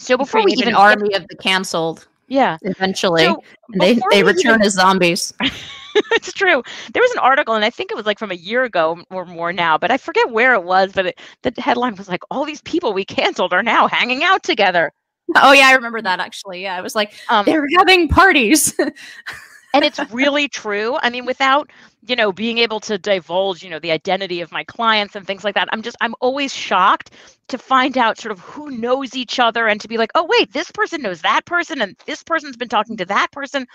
[0.00, 3.42] So before we even an army of the canceled, yeah, eventually, So
[3.78, 5.32] they they we even- return as zombies.
[6.12, 6.62] it's true.
[6.94, 9.26] There was an article, and I think it was like from a year ago or
[9.26, 10.92] more now, but I forget where it was.
[10.92, 14.42] But it, the headline was like, "All these people we canceled are now hanging out
[14.42, 14.90] together."
[15.36, 16.62] Oh yeah, I remember that actually.
[16.62, 18.74] Yeah, it was like Um, they're having parties.
[19.74, 21.70] and it's really true i mean without
[22.06, 25.44] you know being able to divulge you know the identity of my clients and things
[25.44, 25.68] like that.
[25.72, 27.12] I'm just i'm always shocked
[27.48, 30.52] to find out sort of who knows each other and to be like oh wait
[30.52, 33.66] this person knows that person and this person's been talking to that person.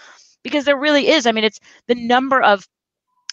[0.43, 2.67] Because there really is i mean it's the number of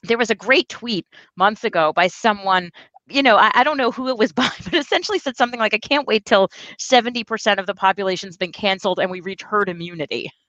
[0.03, 2.71] there was a great tweet months ago by someone
[3.09, 5.75] you know I, I don't know who it was by but essentially said something like
[5.75, 10.31] i can't wait till 70% of the population's been canceled and we reach herd immunity.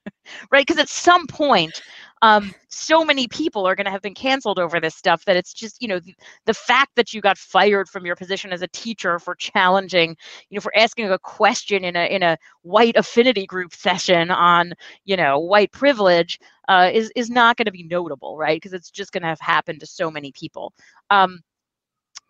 [0.51, 0.65] Right?
[0.65, 1.81] Because at some point
[2.23, 5.53] um, so many people are going to have been canceled over this stuff that it's
[5.53, 6.15] just you know the,
[6.45, 10.15] the fact that you got fired from your position as a teacher for challenging
[10.49, 14.73] you know for asking a question in a in a white affinity group session on
[15.03, 18.55] you know white privilege uh, is is not going to be notable right?
[18.55, 20.73] Because it's just going to have happened to so many people.
[21.09, 21.41] Um,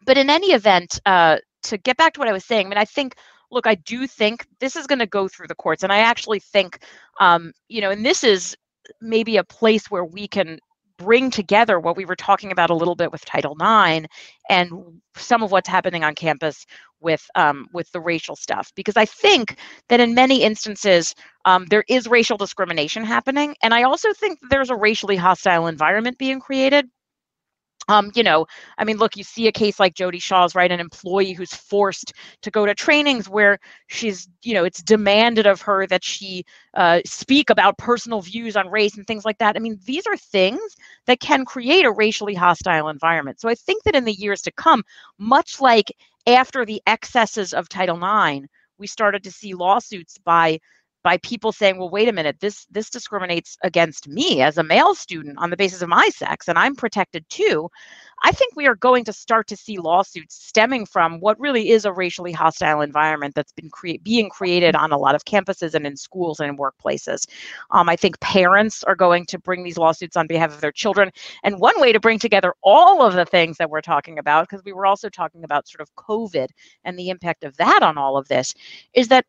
[0.05, 2.77] but in any event uh, to get back to what i was saying i mean
[2.77, 3.15] i think
[3.51, 6.39] look i do think this is going to go through the courts and i actually
[6.39, 6.79] think
[7.19, 8.57] um, you know and this is
[9.01, 10.59] maybe a place where we can
[10.97, 14.07] bring together what we were talking about a little bit with title ix
[14.49, 14.71] and
[15.15, 16.65] some of what's happening on campus
[17.01, 18.71] with um, with the racial stuff.
[18.75, 19.57] Because i think
[19.89, 21.15] that in many instances
[21.45, 26.17] um, there is racial discrimination happening and i also think there's a racially hostile environment
[26.17, 26.87] being created
[27.89, 28.45] um, you know,
[28.77, 30.71] I mean, look, you see a case like Jodi Shaw's, right?
[30.71, 35.61] An employee who's forced to go to trainings where she's, you know, it's demanded of
[35.61, 39.55] her that she uh, speak about personal views on race and things like that.
[39.55, 40.75] I mean, these are things
[41.05, 43.39] that can create a racially hostile environment.
[43.39, 44.83] So I think that in the years to come,
[45.17, 45.91] much like
[46.25, 50.59] after the excesses of Title IX, we started to see lawsuits by
[51.03, 54.95] by people saying, well, wait a minute, this this discriminates against me as a male
[54.95, 57.69] student on the basis of my sex, and I'm protected too.
[58.25, 61.83] I think we are going to start to see lawsuits stemming from what really is
[61.83, 65.85] a racially hostile environment that's been crea- being created on a lot of campuses and
[65.85, 67.27] in schools and in workplaces.
[67.71, 71.11] Um, I think parents are going to bring these lawsuits on behalf of their children.
[71.43, 74.63] And one way to bring together all of the things that we're talking about, because
[74.63, 76.47] we were also talking about sort of COVID
[76.85, 78.53] and the impact of that on all of this,
[78.93, 79.25] is that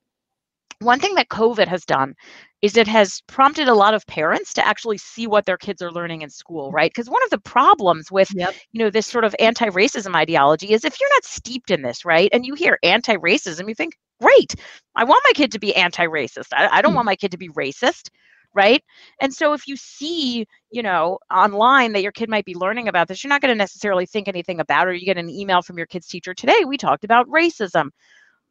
[0.80, 2.14] one thing that COVID has done
[2.62, 5.92] is it has prompted a lot of parents to actually see what their kids are
[5.92, 6.90] learning in school, right?
[6.90, 8.56] Because one of the problems with Yep.
[8.72, 12.30] you know this sort of anti-racism ideology is if you're not steeped in this, right,
[12.32, 14.54] and you hear anti-racism, you think, great,
[14.94, 16.48] I want my kid to be anti-racist.
[16.52, 16.94] I, I don't Mm.
[16.94, 18.08] want my kid to be racist,
[18.54, 18.82] right?
[19.20, 23.08] And so if you see, you know, online that your kid might be learning about
[23.08, 24.90] this, you're not going to necessarily think anything about it.
[24.90, 27.90] Or you get an email from your kid's teacher today, we talked about racism.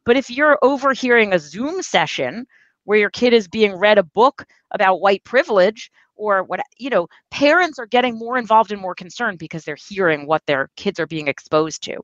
[0.04, 2.46] But if you're overhearing a Zoom session
[2.84, 7.08] where your kid is being read a book about white privilege or what you know
[7.30, 11.06] parents are getting more involved and more concerned because they're hearing what their kids are
[11.06, 11.96] being exposed to.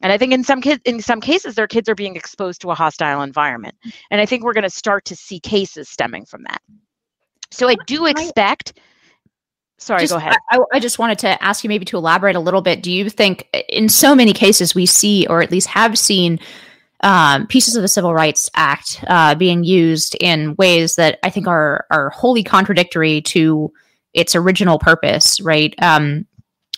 [0.00, 2.70] And i think in some kids in some cases their kids are being exposed to
[2.70, 3.76] a hostile environment.
[4.10, 6.60] And i think we're going to start to see cases stemming from that.
[7.50, 8.78] So i do expect
[9.78, 12.40] sorry Just- go ahead I, I just wanted to ask you maybe to elaborate a
[12.40, 12.82] little bit.
[12.82, 16.38] Do you think, in so many cases, we see, or at least have seen,
[17.02, 21.46] um, pieces of the Civil Rights Act uh, being used in ways that I think
[21.46, 23.72] are are wholly contradictory to
[24.14, 25.74] its original purpose, right?
[25.82, 26.26] Um,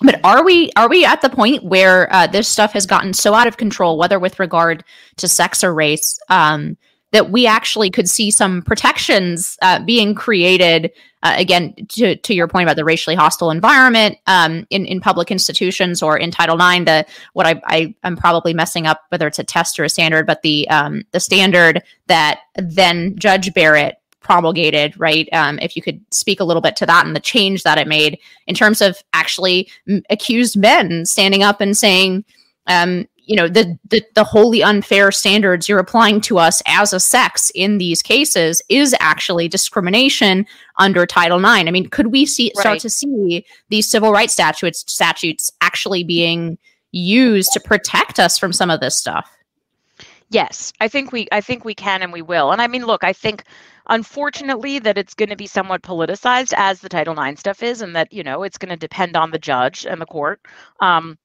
[0.00, 3.34] but are we are we at the point where uh, this stuff has gotten so
[3.34, 4.84] out of control, whether with regard
[5.16, 6.76] to sex or race, um,
[7.14, 10.90] that we actually could see some protections uh, being created?
[11.22, 15.30] Uh, again, to, to your point about the racially hostile environment um, in in public
[15.30, 19.38] institutions or in Title IX, the what I, I am probably messing up whether it's
[19.38, 24.98] a test or a standard, but the um, the standard that then Judge Barrett promulgated,
[24.98, 25.28] right?
[25.32, 27.86] Um, if you could speak a little bit to that and the change that it
[27.86, 32.24] made in terms of actually m- accused men standing up and saying,
[32.66, 37.00] um, you know, the, the the wholly unfair standards you're applying to us as a
[37.00, 40.46] sex in these cases is actually discrimination
[40.78, 41.66] under Title IX.
[41.66, 46.58] I mean, could we see start to see these civil rights statutes statutes actually being
[46.92, 49.30] used to protect us from some of this stuff?
[50.30, 52.50] Yes, I think we I think we can and we will.
[52.50, 53.44] And I mean, look, I think
[53.88, 57.94] unfortunately that it's going to be somewhat politicized as the Title IX stuff is, and
[57.94, 60.40] that you know it's going to depend on the judge and the court.
[60.80, 61.18] Um,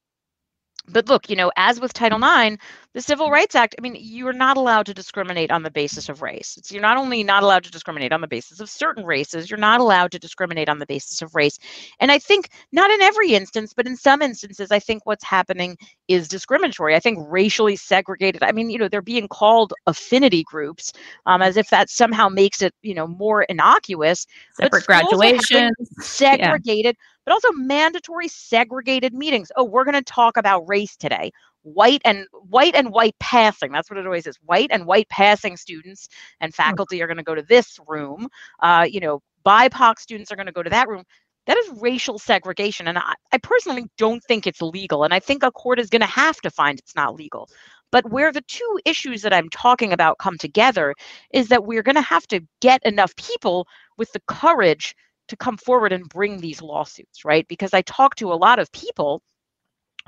[0.92, 2.58] but look, you know, as with Title IX,
[2.94, 6.22] the Civil Rights Act, I mean, you're not allowed to discriminate on the basis of
[6.22, 6.58] race.
[6.58, 9.60] It's, you're not only not allowed to discriminate on the basis of certain races, you're
[9.60, 11.60] not allowed to discriminate on the basis of race.
[12.00, 15.78] And I think not in every instance, but in some instances, I think what's happening
[16.08, 16.96] is discriminatory.
[16.96, 18.44] I think racially segregated.
[18.44, 20.92] I mean, you know, they're being called affinity groups
[21.28, 24.26] um, as if that somehow makes it, you know, more innocuous.
[24.56, 27.19] Separate graduation, segregated, yeah.
[27.30, 29.52] But also mandatory segregated meetings.
[29.56, 31.32] Oh, we're going to talk about race today.
[31.62, 34.36] White and white and white passing that's what it always is.
[34.46, 36.08] White and white passing students
[36.40, 36.56] and hmm.
[36.56, 38.30] faculty are going to go to this room.
[38.62, 41.04] Uh, you know bipoc students are going to go to that room.
[41.46, 45.44] That is racial segregation and I, I personally don't think it's legal and i think
[45.44, 47.48] a court is going to have to find it's not legal.
[47.92, 50.96] But where the two issues that i'm talking about come together
[51.32, 53.68] is that we're going to have to get enough people
[53.98, 54.96] with the courage
[55.30, 58.72] to come forward and bring these lawsuits right because i talk to a lot of
[58.72, 59.22] people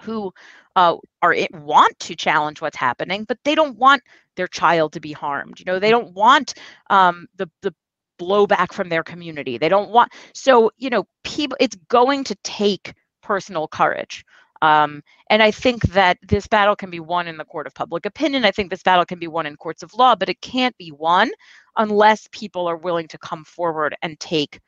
[0.01, 0.33] who
[0.75, 4.01] uh, are want to challenge what's happening, but they don't want
[4.35, 5.59] their child to be harmed.
[5.59, 6.53] You know, they don't want
[6.89, 7.73] um, the the
[8.19, 9.57] blowback from their community.
[9.57, 11.57] They don't want so you know people.
[11.59, 14.23] It's going to take personal courage.
[14.63, 15.01] Um,
[15.31, 18.45] and I think that this battle can be won in the court of public opinion.
[18.45, 20.91] I think this battle can be won in courts of law, but it can't be
[20.91, 21.31] won
[21.77, 24.59] unless people are willing to come forward and take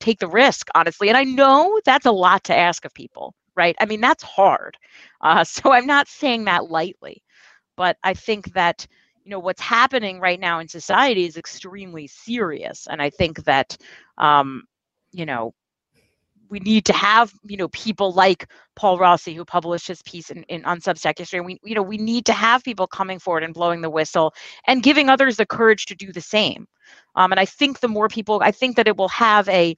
[0.00, 1.08] take the risk, honestly.
[1.08, 3.76] And I know that's a lot to ask of people right?
[3.80, 4.76] I mean, that's hard.
[5.22, 7.22] Uh, so I'm not saying that lightly,
[7.76, 8.86] but I think that
[9.22, 13.76] you know what's happening right now in society is extremely serious, and I think that
[14.16, 14.64] um,
[15.12, 15.52] you know
[16.48, 20.42] we need to have you know people like Paul Rossi who published his piece in,
[20.44, 21.38] in on Substack yesterday.
[21.38, 24.32] And we you know we need to have people coming forward and blowing the whistle
[24.66, 26.66] and giving others the courage to do the same.
[27.14, 29.76] Um, and I think the more people, I think that it will have a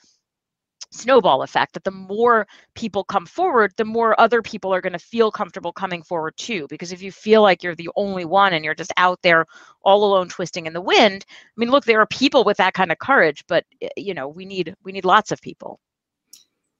[0.92, 4.98] snowball effect that the more people come forward the more other people are going to
[4.98, 6.66] feel comfortable coming forward too.
[6.68, 9.46] Because if you feel like you're the only one and you're just out there
[9.82, 12.92] all alone twisting in the wind i mean look there are people with that kind
[12.92, 13.64] of courage but
[13.96, 15.80] you know we need we need lots of people.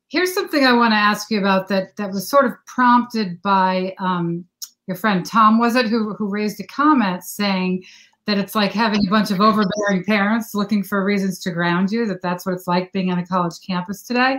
[0.09, 3.95] Here's something i want to ask you about that that was sort of prompted by
[3.99, 4.45] um,
[4.87, 7.83] your friend tom was it who who raised a comment saying
[8.27, 12.07] that it's like having a bunch of overbearing parents looking for reasons to ground you,
[12.07, 14.39] that that's what it's like being on a college campus today.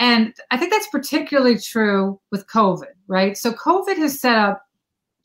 [0.00, 3.36] And I think that's particularly true with COVID, right?
[3.36, 4.62] So COVID has set up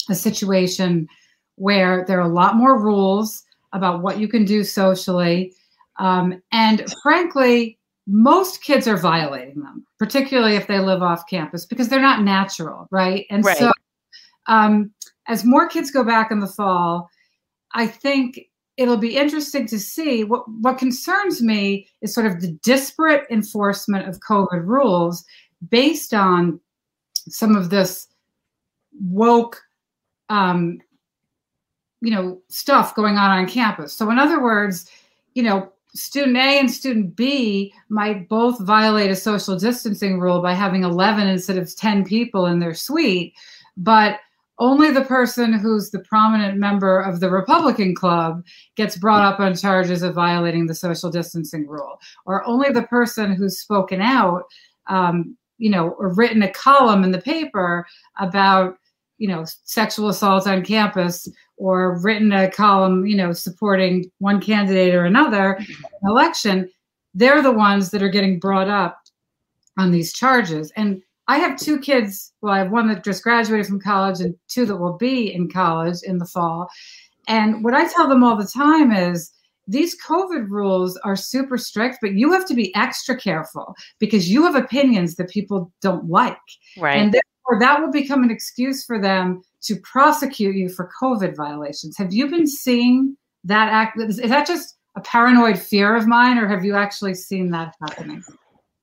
[0.10, 1.08] a situation
[1.56, 5.54] where there are a lot more rules about what you can do socially.
[6.00, 11.88] Um, and frankly, most kids are violating them, particularly if they live off campus because
[11.88, 13.26] they're not natural, right?
[13.30, 13.58] And right.
[13.58, 13.72] so
[14.48, 14.92] um,
[15.28, 17.10] as more kids go back in the fall,
[17.74, 22.52] I think it'll be interesting to see what what concerns me is sort of the
[22.64, 25.24] disparate enforcement of COVID rules
[25.70, 26.60] based on
[27.30, 28.08] some of this
[29.00, 29.62] woke
[30.30, 30.80] um,
[32.02, 33.94] you know stuff going on on campus.
[33.94, 34.90] So in other words,
[35.34, 40.54] you know, student A and student B might both violate a social distancing rule by
[40.54, 43.34] having 11 instead of 10 people in their suite,
[43.78, 44.20] but
[44.60, 48.44] only the person who's the prominent member of the Republican club
[48.76, 53.34] gets brought up on charges of violating the social distancing rule, or only the person
[53.34, 54.44] who's spoken out,
[54.88, 57.86] um, you know, or written a column in the paper
[58.20, 58.78] about,
[59.18, 61.28] you know, sexual assault on campus,
[61.58, 65.60] or written a column, you know, supporting one candidate or another
[66.04, 66.70] election.
[67.14, 69.00] They're the ones that are getting brought up
[69.78, 72.34] on these charges, and I have two kids.
[72.42, 75.50] Well, I have one that just graduated from college and two that will be in
[75.50, 76.70] college in the fall.
[77.28, 79.32] And what I tell them all the time is
[79.68, 84.44] these COVID rules are super strict, but you have to be extra careful because you
[84.44, 86.38] have opinions that people don't like.
[86.78, 86.98] Right.
[86.98, 91.98] And therefore, that will become an excuse for them to prosecute you for COVID violations.
[91.98, 93.16] Have you been seeing
[93.46, 93.98] that act?
[94.00, 98.22] Is that just a paranoid fear of mine, or have you actually seen that happening?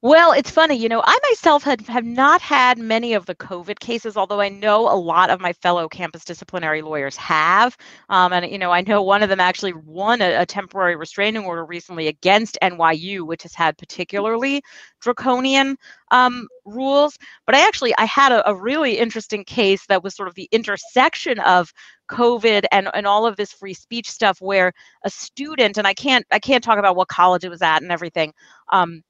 [0.03, 3.81] Well, it's funny, you know, I myself had, have not had many of the COVID
[3.81, 7.77] cases, although I know a lot of my fellow campus disciplinary lawyers have.
[8.09, 11.45] Um, and, you know, I know one of them actually won a, a, temporary restraining
[11.45, 14.63] order recently against NYU, which has had particularly
[15.03, 15.77] draconian
[16.11, 17.19] um, rules.
[17.45, 20.49] But I actually, I had a, a really interesting case that was sort of the
[20.51, 21.75] intersection of
[22.11, 24.73] COVID and, and all of this free speech stuff where
[25.05, 27.93] a student, and I can't, I can't talk about what college it was at and
[27.93, 28.33] everything,
[28.71, 29.03] um,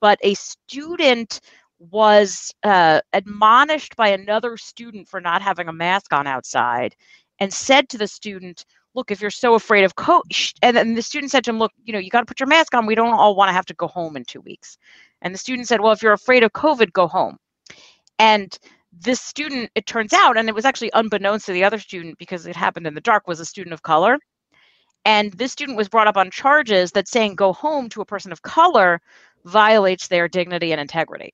[0.00, 1.40] but a student
[1.78, 6.94] was uh, admonished by another student for not having a mask on outside
[7.38, 11.02] and said to the student, look, if you're so afraid of coach, and then the
[11.02, 12.86] student said to him, look, you know, you got to put your mask on.
[12.86, 14.76] We don't all want to have to go home in two weeks.
[15.22, 17.36] And the student said, well, if you're afraid of COVID, go home.
[18.18, 18.56] And
[18.92, 22.46] this student, it turns out, and it was actually unbeknownst to the other student because
[22.46, 24.18] it happened in the dark, was a student of color.
[25.04, 28.32] And this student was brought up on charges that saying go home to a person
[28.32, 29.00] of color
[29.44, 31.32] violates their dignity and integrity.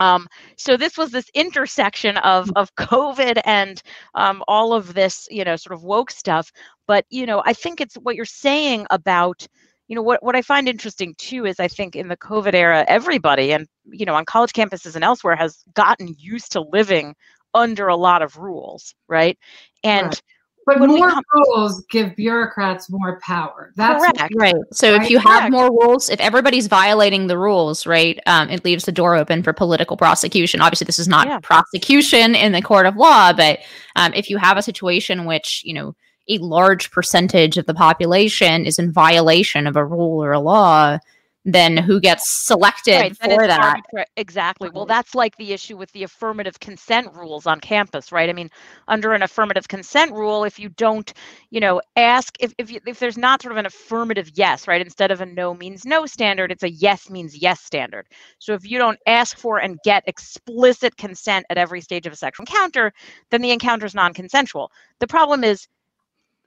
[0.00, 0.26] Um,
[0.56, 3.80] so this was this intersection of of COVID and
[4.14, 6.50] um, all of this, you know, sort of woke stuff.
[6.88, 9.46] But you know, I think it's what you're saying about,
[9.86, 12.84] you know, what what I find interesting too is I think in the COVID era,
[12.88, 17.14] everybody and you know on college campuses and elsewhere has gotten used to living
[17.54, 19.38] under a lot of rules, right?
[19.84, 20.22] And right.
[20.64, 23.72] But more come- rules give bureaucrats more power.
[23.76, 24.34] That's correct.
[24.36, 24.54] Right.
[24.72, 25.02] So right?
[25.02, 28.92] if you have more rules, if everybody's violating the rules, right, um, it leaves the
[28.92, 30.60] door open for political prosecution.
[30.60, 31.40] Obviously, this is not yeah.
[31.40, 33.60] prosecution in the court of law, but
[33.96, 35.94] um, if you have a situation in which, you know,
[36.28, 40.98] a large percentage of the population is in violation of a rule or a law,
[41.44, 43.80] then who gets selected right, for that.
[44.16, 44.70] exactly.
[44.72, 48.28] Well, that's like the issue with the affirmative consent rules on campus, right?
[48.28, 48.48] I mean,
[48.86, 51.12] under an affirmative consent rule, if you don't,
[51.50, 54.80] you know, ask if if, you, if there's not sort of an affirmative yes, right?
[54.80, 58.06] Instead of a no means no standard, it's a yes means yes standard.
[58.38, 62.16] So if you don't ask for and get explicit consent at every stage of a
[62.16, 62.92] sexual encounter,
[63.30, 64.70] then the encounter is non-consensual.
[65.00, 65.66] The problem is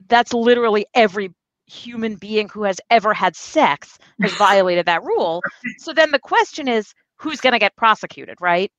[0.08, 1.30] that's literally every
[1.66, 5.42] human being who has ever had sex has violated that rule.
[5.78, 8.70] So then the question is who's going to get prosecuted, right?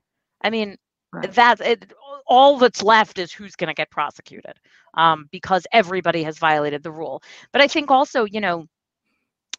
[0.42, 0.78] I mean,
[1.12, 1.32] right.
[1.32, 1.92] that's it,
[2.28, 4.54] all that's left is who's going to get prosecuted
[4.96, 7.22] um, because everybody has violated the rule.
[7.52, 8.68] But I think also, you know,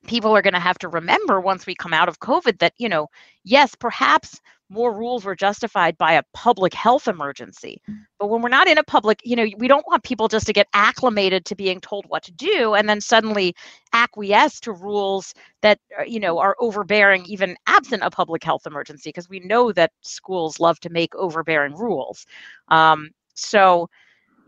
[0.06, 2.88] people are going to have to remember once we come out of COVID that, you
[2.88, 3.08] know,
[3.44, 4.40] yes, perhaps
[4.70, 7.80] more rules were justified by a public health emergency.
[8.18, 10.52] But when we're not in a public, you know, we don't want people just to
[10.52, 13.54] get acclimated to being told what to do and then suddenly
[13.92, 19.08] acquiesce to rules that, uh, you know, are overbearing even absent a public health emergency,
[19.08, 22.26] because we know that schools love to make overbearing rules.
[22.68, 23.88] Um, so,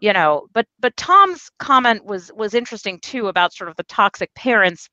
[0.00, 4.34] you know, but but Tom's comment was was interesting too about sort of the toxic
[4.34, 4.88] parents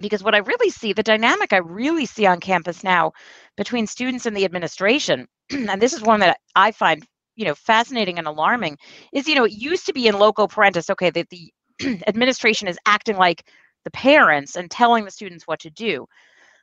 [0.00, 3.12] because what I really see, the dynamic I really see on campus now
[3.56, 7.04] between students and the administration, and this is one that I find
[7.36, 8.78] you know fascinating and alarming,
[9.12, 11.52] is you know it used to be in loco parentis, okay, that the
[12.06, 13.48] administration is acting like
[13.84, 16.06] the parents and telling the students what to do.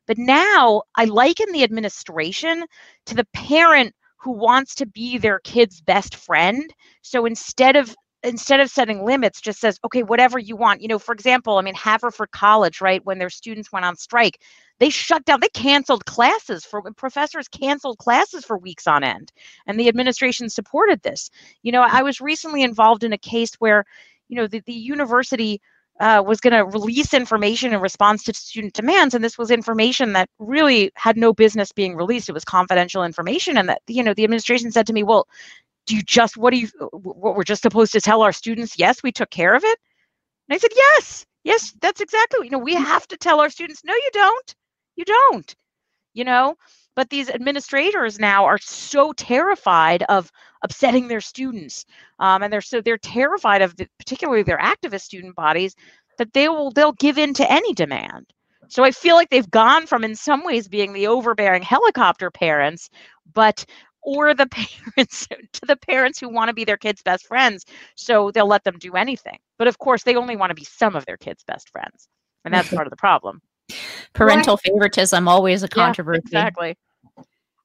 [0.07, 2.65] But now I liken the administration
[3.05, 6.71] to the parent who wants to be their kid's best friend.
[7.01, 10.81] So instead of instead of setting limits just says okay whatever you want.
[10.81, 14.41] You know for example i mean haverford college right when their students went on strike
[14.79, 19.31] they shut down they canceled classes for professors canceled classes for weeks on end
[19.67, 21.29] and the administration supported this.
[21.63, 23.85] You know i was recently involved in a case where
[24.29, 25.61] you know the, the university
[25.99, 30.13] uh, was going to release information in response to student demands and this was information
[30.13, 32.27] that really had no business being released.
[32.27, 35.27] It was confidential information and that you know the administration said to me well
[35.85, 38.77] do you just what do you what we're just supposed to tell our students?
[38.77, 39.79] Yes we took care of it.
[40.49, 43.83] And i said yes yes that's exactly you know we have to tell our students.
[43.83, 44.55] No you don't.
[44.95, 45.55] You don't.
[46.13, 46.55] You know?
[46.95, 50.29] But these administrators now are so terrified of
[50.61, 51.85] upsetting their students
[52.19, 55.75] um, and they're so they're terrified of the, particularly their activist student bodies
[56.17, 58.27] that they will they'll give in to any demand.
[58.67, 62.89] So i feel like they've gone from in some ways being the overbearing helicopter parents
[63.33, 63.65] but
[64.03, 64.47] or the
[64.95, 67.65] parents to the parents who want to be their kids' best friends.
[67.95, 69.39] So they'll let them do anything.
[69.57, 72.07] But of course, they only want to be some of their kids' best friends.
[72.43, 73.41] And that's part of the problem.
[74.13, 74.73] Parental right.
[74.73, 76.21] favoritism, always a controversy.
[76.31, 76.77] Yeah, exactly.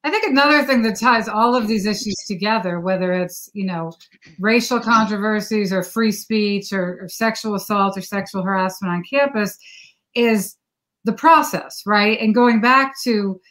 [0.03, 3.91] I think another thing that ties all of these issues together, whether it's, you know,
[4.39, 9.57] racial controversies or free speech or, or sexual assault or sexual harassment on campus,
[10.15, 10.55] is
[11.03, 12.19] the process, right?
[12.21, 13.41] And going back to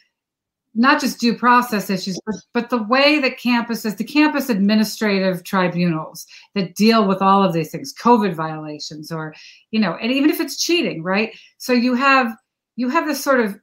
[0.77, 6.25] not just due process issues, but, but the way that campuses, the campus administrative tribunals
[6.53, 9.33] that deal with all of these things, COVID violations, or
[9.71, 11.37] you know, and even if it's cheating, right?
[11.57, 12.31] So you have
[12.75, 13.59] you have this sort of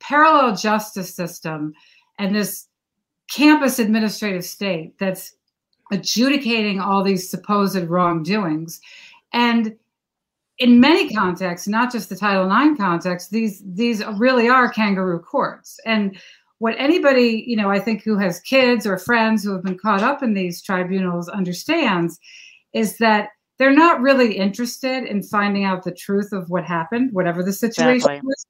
[0.00, 1.72] parallel justice system
[2.18, 2.68] and this
[3.30, 5.34] campus administrative state that's
[5.90, 8.80] adjudicating all these supposed wrongdoings.
[9.32, 9.74] And
[10.58, 15.80] in many contexts, not just the Title IX context, these these really are kangaroo courts.
[15.86, 16.20] And
[16.62, 20.00] what anybody, you know, I think who has kids or friends who have been caught
[20.00, 22.20] up in these tribunals understands
[22.72, 27.42] is that they're not really interested in finding out the truth of what happened, whatever
[27.42, 28.20] the situation exactly.
[28.22, 28.46] was.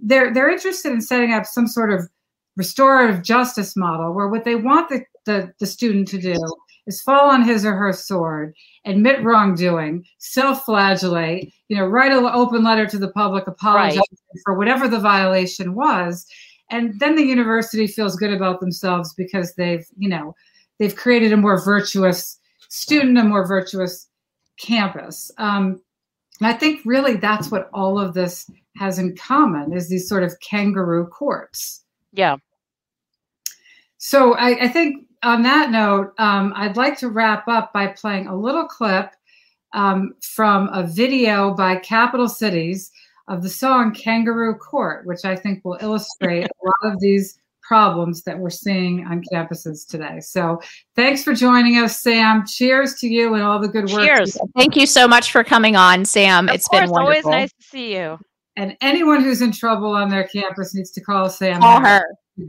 [0.00, 2.08] They're they're interested in setting up some sort of
[2.56, 6.34] restorative justice model where what they want the, the, the student to do
[6.88, 8.52] is fall on his or her sword,
[8.84, 14.42] admit wrongdoing, self-flagellate, you know, write an open letter to the public apologizing right.
[14.44, 16.26] for whatever the violation was,
[16.74, 20.34] and then the university feels good about themselves because they've you know
[20.78, 24.08] they've created a more virtuous student, a more virtuous
[24.58, 25.30] campus.
[25.38, 25.80] Um,
[26.40, 30.24] and I think really that's what all of this has in common is these sort
[30.24, 31.84] of kangaroo courts.
[32.12, 32.38] Yeah.
[33.98, 38.26] So I, I think on that note, um, I'd like to wrap up by playing
[38.26, 39.12] a little clip
[39.72, 42.90] um, from a video by Capital Cities
[43.28, 48.22] of the song Kangaroo Court, which I think will illustrate a lot of these problems
[48.24, 50.20] that we're seeing on campuses today.
[50.20, 50.60] So
[50.94, 52.44] thanks for joining us, Sam.
[52.46, 54.02] Cheers to you and all the good work.
[54.04, 54.36] Cheers.
[54.54, 56.48] Thank you so much for coming on, Sam.
[56.50, 57.30] Of it's course, been wonderful.
[57.32, 58.18] always nice to see you.
[58.56, 61.60] And anyone who's in trouble on their campus needs to call Sam.
[61.60, 62.04] Call her.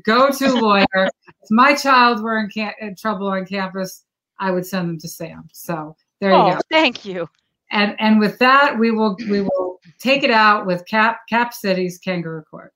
[0.05, 0.86] Go to lawyer.
[0.93, 4.03] if my child were in, ca- in trouble on campus,
[4.39, 5.47] I would send them to Sam.
[5.53, 6.59] So there you Oh, go.
[6.69, 7.30] thank you.
[7.76, 11.97] And and with that, we will we will take it out with Cap Cap City's
[11.97, 12.73] Kangaroo Court.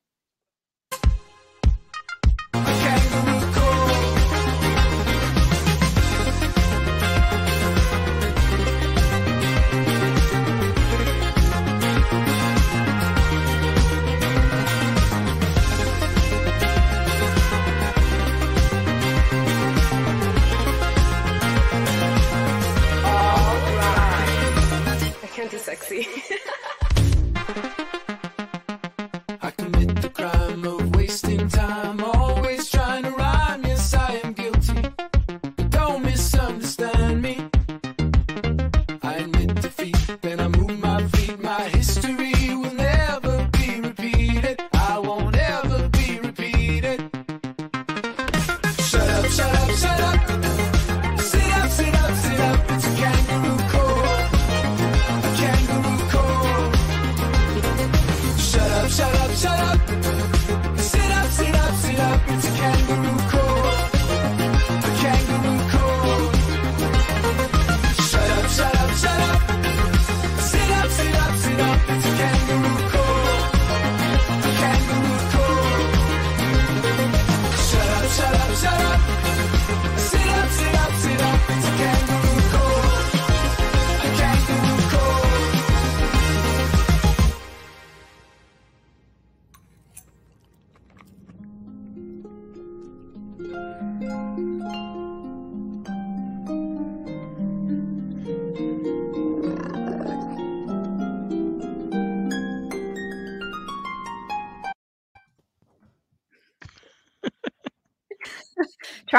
[29.42, 32.02] I commit the crime of wasting time,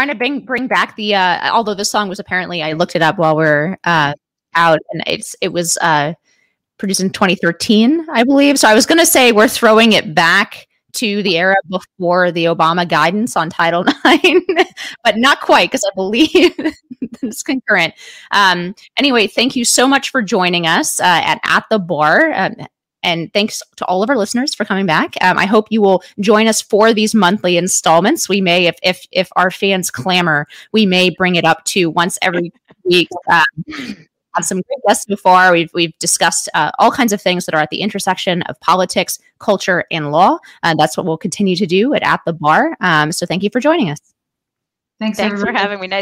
[0.01, 3.03] trying to bring bring back the uh although this song was apparently I looked it
[3.03, 4.14] up while we are uh
[4.55, 6.14] out and it's it was uh
[6.78, 8.59] produced in 2013 I believe.
[8.59, 12.46] So I was going to say we're throwing it back to the era before the
[12.46, 14.40] Obama guidance on Title IX
[15.05, 16.32] but not quite because I believe
[17.22, 17.92] it's concurrent.
[18.30, 22.32] Um anyway thank you so much for joining us uh, at at the bar.
[22.32, 22.55] Um,
[23.03, 25.14] and thanks to all of our listeners for coming back.
[25.20, 28.28] Um, I hope you will join us for these monthly installments.
[28.28, 32.18] We may, if if if our fans clamor, we may bring it up to once
[32.22, 32.53] every
[32.84, 33.09] week.
[33.30, 35.53] Um, have some great guests before.
[35.53, 39.18] We've we've discussed uh, all kinds of things that are at the intersection of politics,
[39.38, 40.38] culture, and law.
[40.62, 42.76] And that's what we'll continue to do at At the Bar.
[42.80, 43.98] Um, so thank you for joining us.
[45.01, 45.86] Thanks, Thanks for having me.
[45.86, 45.98] Nice